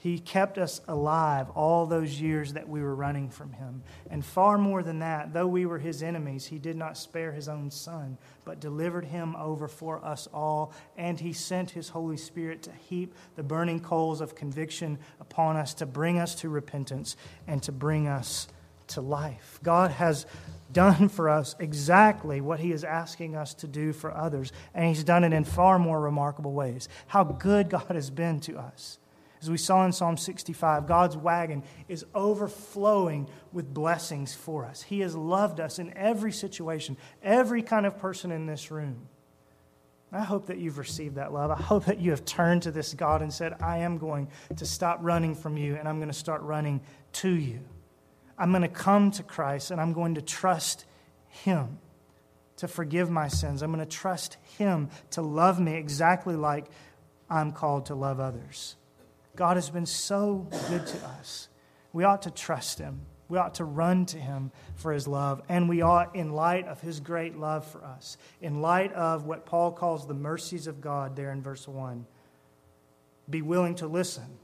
[0.04, 3.82] he kept us alive all those years that we were running from Him.
[4.10, 7.48] And far more than that, though we were His enemies, He did not spare His
[7.48, 10.74] own Son, but delivered Him over for us all.
[10.98, 15.72] And He sent His Holy Spirit to heap the burning coals of conviction upon us,
[15.72, 17.16] to bring us to repentance
[17.46, 18.46] and to bring us
[18.88, 19.58] to life.
[19.62, 20.26] God has
[20.74, 25.04] done for us exactly what He is asking us to do for others, and He's
[25.04, 26.90] done it in far more remarkable ways.
[27.06, 28.98] How good God has been to us.
[29.40, 34.82] As we saw in Psalm 65, God's wagon is overflowing with blessings for us.
[34.82, 39.08] He has loved us in every situation, every kind of person in this room.
[40.14, 41.50] I hope that you've received that love.
[41.50, 44.64] I hope that you have turned to this God and said, I am going to
[44.64, 46.80] stop running from you and I'm going to start running
[47.14, 47.60] to you.
[48.38, 50.84] I'm going to come to Christ and I'm going to trust
[51.28, 51.78] Him
[52.56, 53.62] to forgive my sins.
[53.62, 56.66] I'm going to trust Him to love me exactly like
[57.28, 58.76] I'm called to love others.
[59.36, 61.48] God has been so good to us.
[61.92, 63.00] We ought to trust Him.
[63.28, 65.42] We ought to run to Him for His love.
[65.48, 69.46] And we ought, in light of His great love for us, in light of what
[69.46, 72.06] Paul calls the mercies of God there in verse 1,
[73.28, 74.38] be willing to listen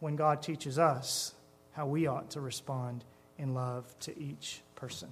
[0.00, 1.32] when God teaches us
[1.74, 3.04] how we ought to respond
[3.38, 5.08] in love to each person.